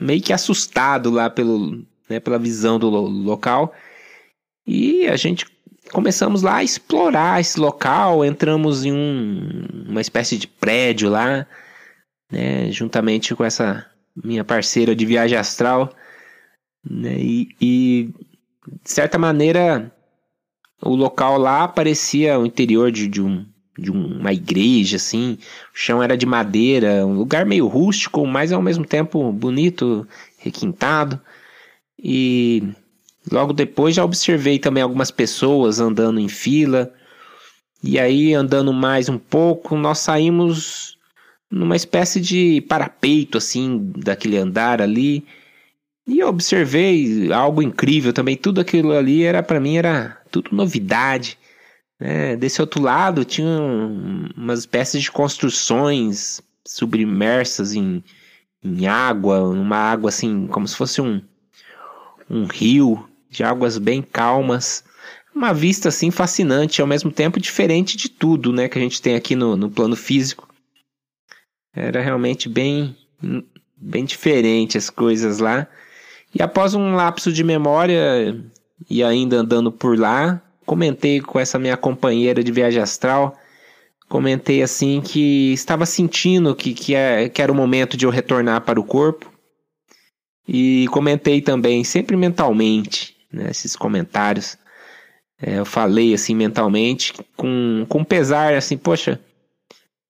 meio 0.00 0.22
que 0.22 0.32
assustado 0.32 1.10
lá 1.10 1.28
pelo, 1.28 1.84
né, 2.08 2.20
pela 2.20 2.38
visão 2.38 2.78
do 2.78 2.88
local. 2.88 3.74
E 4.66 5.06
a 5.06 5.16
gente 5.16 5.46
começamos 5.92 6.42
lá 6.42 6.56
a 6.56 6.64
explorar 6.64 7.40
esse 7.40 7.58
local, 7.58 8.24
entramos 8.24 8.84
em 8.84 8.92
um, 8.92 9.66
uma 9.88 10.00
espécie 10.00 10.38
de 10.38 10.46
prédio 10.46 11.10
lá, 11.10 11.46
né, 12.30 12.70
juntamente 12.70 13.34
com 13.34 13.44
essa 13.44 13.86
minha 14.16 14.44
parceira 14.44 14.94
de 14.94 15.04
viagem 15.04 15.36
astral. 15.36 15.94
Né? 16.88 17.16
E, 17.18 17.48
e, 17.60 18.14
de 18.82 18.90
certa 18.90 19.18
maneira, 19.18 19.92
o 20.82 20.94
local 20.94 21.38
lá 21.38 21.68
parecia 21.68 22.38
o 22.38 22.46
interior 22.46 22.90
de, 22.90 23.06
de, 23.08 23.20
um, 23.22 23.46
de 23.78 23.90
uma 23.90 24.32
igreja, 24.32 24.96
assim. 24.96 25.38
O 25.74 25.76
chão 25.78 26.02
era 26.02 26.16
de 26.16 26.26
madeira, 26.26 27.06
um 27.06 27.14
lugar 27.14 27.44
meio 27.44 27.66
rústico, 27.66 28.26
mas 28.26 28.52
ao 28.52 28.62
mesmo 28.62 28.84
tempo 28.84 29.32
bonito, 29.32 30.06
requintado. 30.38 31.20
E 31.98 32.62
logo 33.30 33.52
depois 33.52 33.94
já 33.94 34.04
observei 34.04 34.58
também 34.58 34.82
algumas 34.82 35.10
pessoas 35.10 35.80
andando 35.80 36.20
em 36.20 36.28
fila. 36.28 36.92
E 37.82 37.98
aí, 37.98 38.32
andando 38.32 38.72
mais 38.72 39.08
um 39.08 39.18
pouco, 39.18 39.76
nós 39.76 39.98
saímos 39.98 40.96
numa 41.50 41.76
espécie 41.76 42.20
de 42.20 42.60
parapeito, 42.62 43.38
assim, 43.38 43.92
daquele 43.96 44.36
andar 44.36 44.80
ali. 44.80 45.24
E 46.06 46.22
observei 46.22 47.32
algo 47.32 47.62
incrível 47.62 48.12
também. 48.12 48.36
Tudo 48.36 48.60
aquilo 48.60 48.92
ali 48.92 49.22
era 49.22 49.42
para 49.42 49.60
mim 49.60 49.76
era 49.76 50.18
tudo 50.30 50.50
novidade. 50.52 51.38
Né? 52.04 52.36
Desse 52.36 52.60
outro 52.60 52.82
lado 52.82 53.24
tinha 53.24 53.48
umas 54.36 54.60
espécies 54.60 55.02
de 55.02 55.10
construções 55.10 56.42
submersas 56.66 57.74
em, 57.74 58.04
em 58.62 58.86
água, 58.86 59.42
uma 59.42 59.76
água 59.76 60.10
assim 60.10 60.46
como 60.46 60.68
se 60.68 60.76
fosse 60.76 61.00
um 61.00 61.22
um 62.28 62.46
rio 62.46 63.06
de 63.30 63.42
águas 63.42 63.76
bem 63.78 64.00
calmas. 64.02 64.84
Uma 65.34 65.52
vista 65.52 65.88
assim 65.88 66.10
fascinante, 66.10 66.80
ao 66.80 66.86
mesmo 66.86 67.10
tempo 67.10 67.40
diferente 67.40 67.96
de 67.96 68.08
tudo, 68.08 68.52
né, 68.52 68.68
que 68.68 68.78
a 68.78 68.80
gente 68.80 69.02
tem 69.02 69.14
aqui 69.14 69.34
no, 69.34 69.56
no 69.56 69.70
plano 69.70 69.96
físico. 69.96 70.48
Era 71.74 72.00
realmente 72.00 72.48
bem 72.48 72.96
bem 73.76 74.04
diferente 74.04 74.78
as 74.78 74.88
coisas 74.90 75.38
lá. 75.38 75.66
E 76.34 76.42
após 76.42 76.74
um 76.74 76.94
lapso 76.94 77.32
de 77.32 77.42
memória 77.42 78.42
e 78.88 79.02
ainda 79.02 79.36
andando 79.36 79.70
por 79.72 79.98
lá, 79.98 80.42
comentei 80.64 81.20
com 81.20 81.38
essa 81.38 81.58
minha 81.58 81.76
companheira 81.76 82.42
de 82.42 82.52
viagem 82.52 82.82
astral, 82.82 83.36
comentei 84.08 84.62
assim 84.62 85.00
que 85.00 85.52
estava 85.52 85.86
sentindo 85.86 86.54
que, 86.54 86.74
que, 86.74 86.94
é, 86.94 87.28
que 87.28 87.42
era 87.42 87.50
o 87.50 87.54
momento 87.54 87.96
de 87.96 88.06
eu 88.06 88.10
retornar 88.10 88.60
para 88.62 88.80
o 88.80 88.84
corpo. 88.84 89.32
E 90.46 90.86
comentei 90.90 91.40
também, 91.40 91.82
sempre 91.84 92.16
mentalmente, 92.16 93.16
né, 93.32 93.50
esses 93.50 93.74
comentários. 93.74 94.58
É, 95.40 95.58
eu 95.58 95.64
falei 95.64 96.14
assim 96.14 96.34
mentalmente, 96.34 97.14
com, 97.36 97.86
com 97.88 98.04
pesar, 98.04 98.54
assim, 98.54 98.76
poxa, 98.76 99.20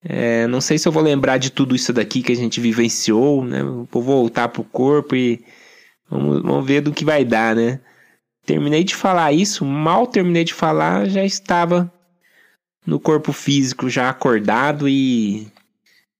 é, 0.07 0.45
não 0.47 0.61
sei 0.61 0.77
se 0.77 0.87
eu 0.87 0.91
vou 0.91 1.01
lembrar 1.01 1.37
de 1.37 1.49
tudo 1.49 1.75
isso 1.75 1.91
daqui 1.91 2.21
que 2.21 2.31
a 2.31 2.35
gente 2.35 2.61
vivenciou, 2.61 3.43
né? 3.43 3.63
Vou 3.91 4.03
voltar 4.03 4.49
pro 4.49 4.63
corpo 4.63 5.15
e 5.15 5.43
vamos, 6.07 6.43
vamos 6.43 6.65
ver 6.65 6.81
do 6.81 6.93
que 6.93 7.03
vai 7.03 7.25
dar, 7.25 7.55
né? 7.55 7.79
Terminei 8.45 8.83
de 8.83 8.95
falar 8.95 9.31
isso, 9.33 9.65
mal 9.65 10.05
terminei 10.05 10.43
de 10.43 10.53
falar, 10.53 11.07
já 11.07 11.23
estava 11.25 11.91
no 12.85 12.99
corpo 12.99 13.33
físico, 13.33 13.89
já 13.89 14.09
acordado 14.09 14.87
e, 14.87 15.47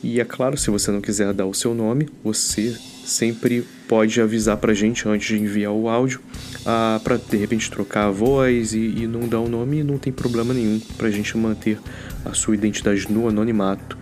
E 0.02 0.20
é 0.20 0.24
claro, 0.24 0.56
se 0.56 0.70
você 0.70 0.90
não 0.90 1.00
quiser 1.00 1.32
dar 1.32 1.46
o 1.46 1.54
seu 1.54 1.74
nome, 1.74 2.08
você 2.24 2.74
sempre 3.04 3.64
pode 3.86 4.20
avisar 4.20 4.56
pra 4.56 4.72
gente 4.72 5.06
antes 5.08 5.28
de 5.28 5.42
enviar 5.42 5.72
o 5.72 5.88
áudio, 5.88 6.20
ah, 6.64 7.00
para 7.04 7.16
de 7.16 7.36
repente 7.36 7.70
trocar 7.70 8.06
a 8.06 8.10
voz 8.10 8.72
e, 8.72 8.78
e 8.78 9.06
não 9.06 9.28
dar 9.28 9.40
o 9.40 9.48
nome, 9.48 9.82
não 9.82 9.98
tem 9.98 10.12
problema 10.12 10.54
nenhum 10.54 10.80
pra 10.96 11.10
gente 11.10 11.36
manter 11.36 11.78
a 12.24 12.32
sua 12.32 12.54
identidade 12.54 13.10
no 13.10 13.28
anonimato. 13.28 13.98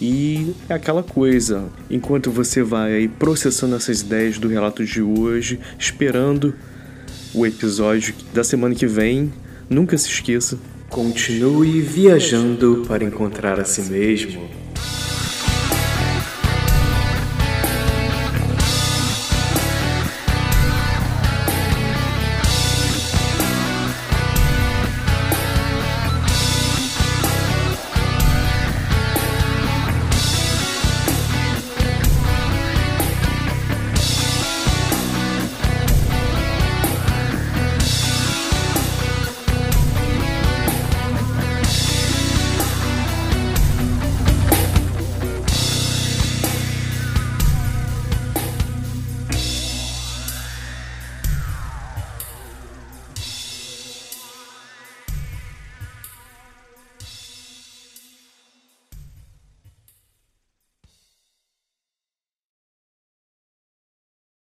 E 0.00 0.54
é 0.68 0.74
aquela 0.74 1.02
coisa, 1.02 1.68
enquanto 1.90 2.30
você 2.30 2.62
vai 2.62 3.10
processando 3.18 3.74
essas 3.74 4.00
ideias 4.00 4.38
do 4.38 4.48
relato 4.48 4.84
de 4.84 5.02
hoje, 5.02 5.58
esperando 5.78 6.54
o 7.34 7.44
episódio 7.44 8.14
da 8.32 8.44
semana 8.44 8.74
que 8.74 8.86
vem, 8.86 9.32
nunca 9.68 9.96
se 9.96 10.08
esqueça, 10.08 10.58
continue 10.88 11.80
viajando 11.80 12.84
para 12.88 13.04
encontrar 13.04 13.60
a 13.60 13.64
si 13.64 13.82
mesmo. 13.82 14.48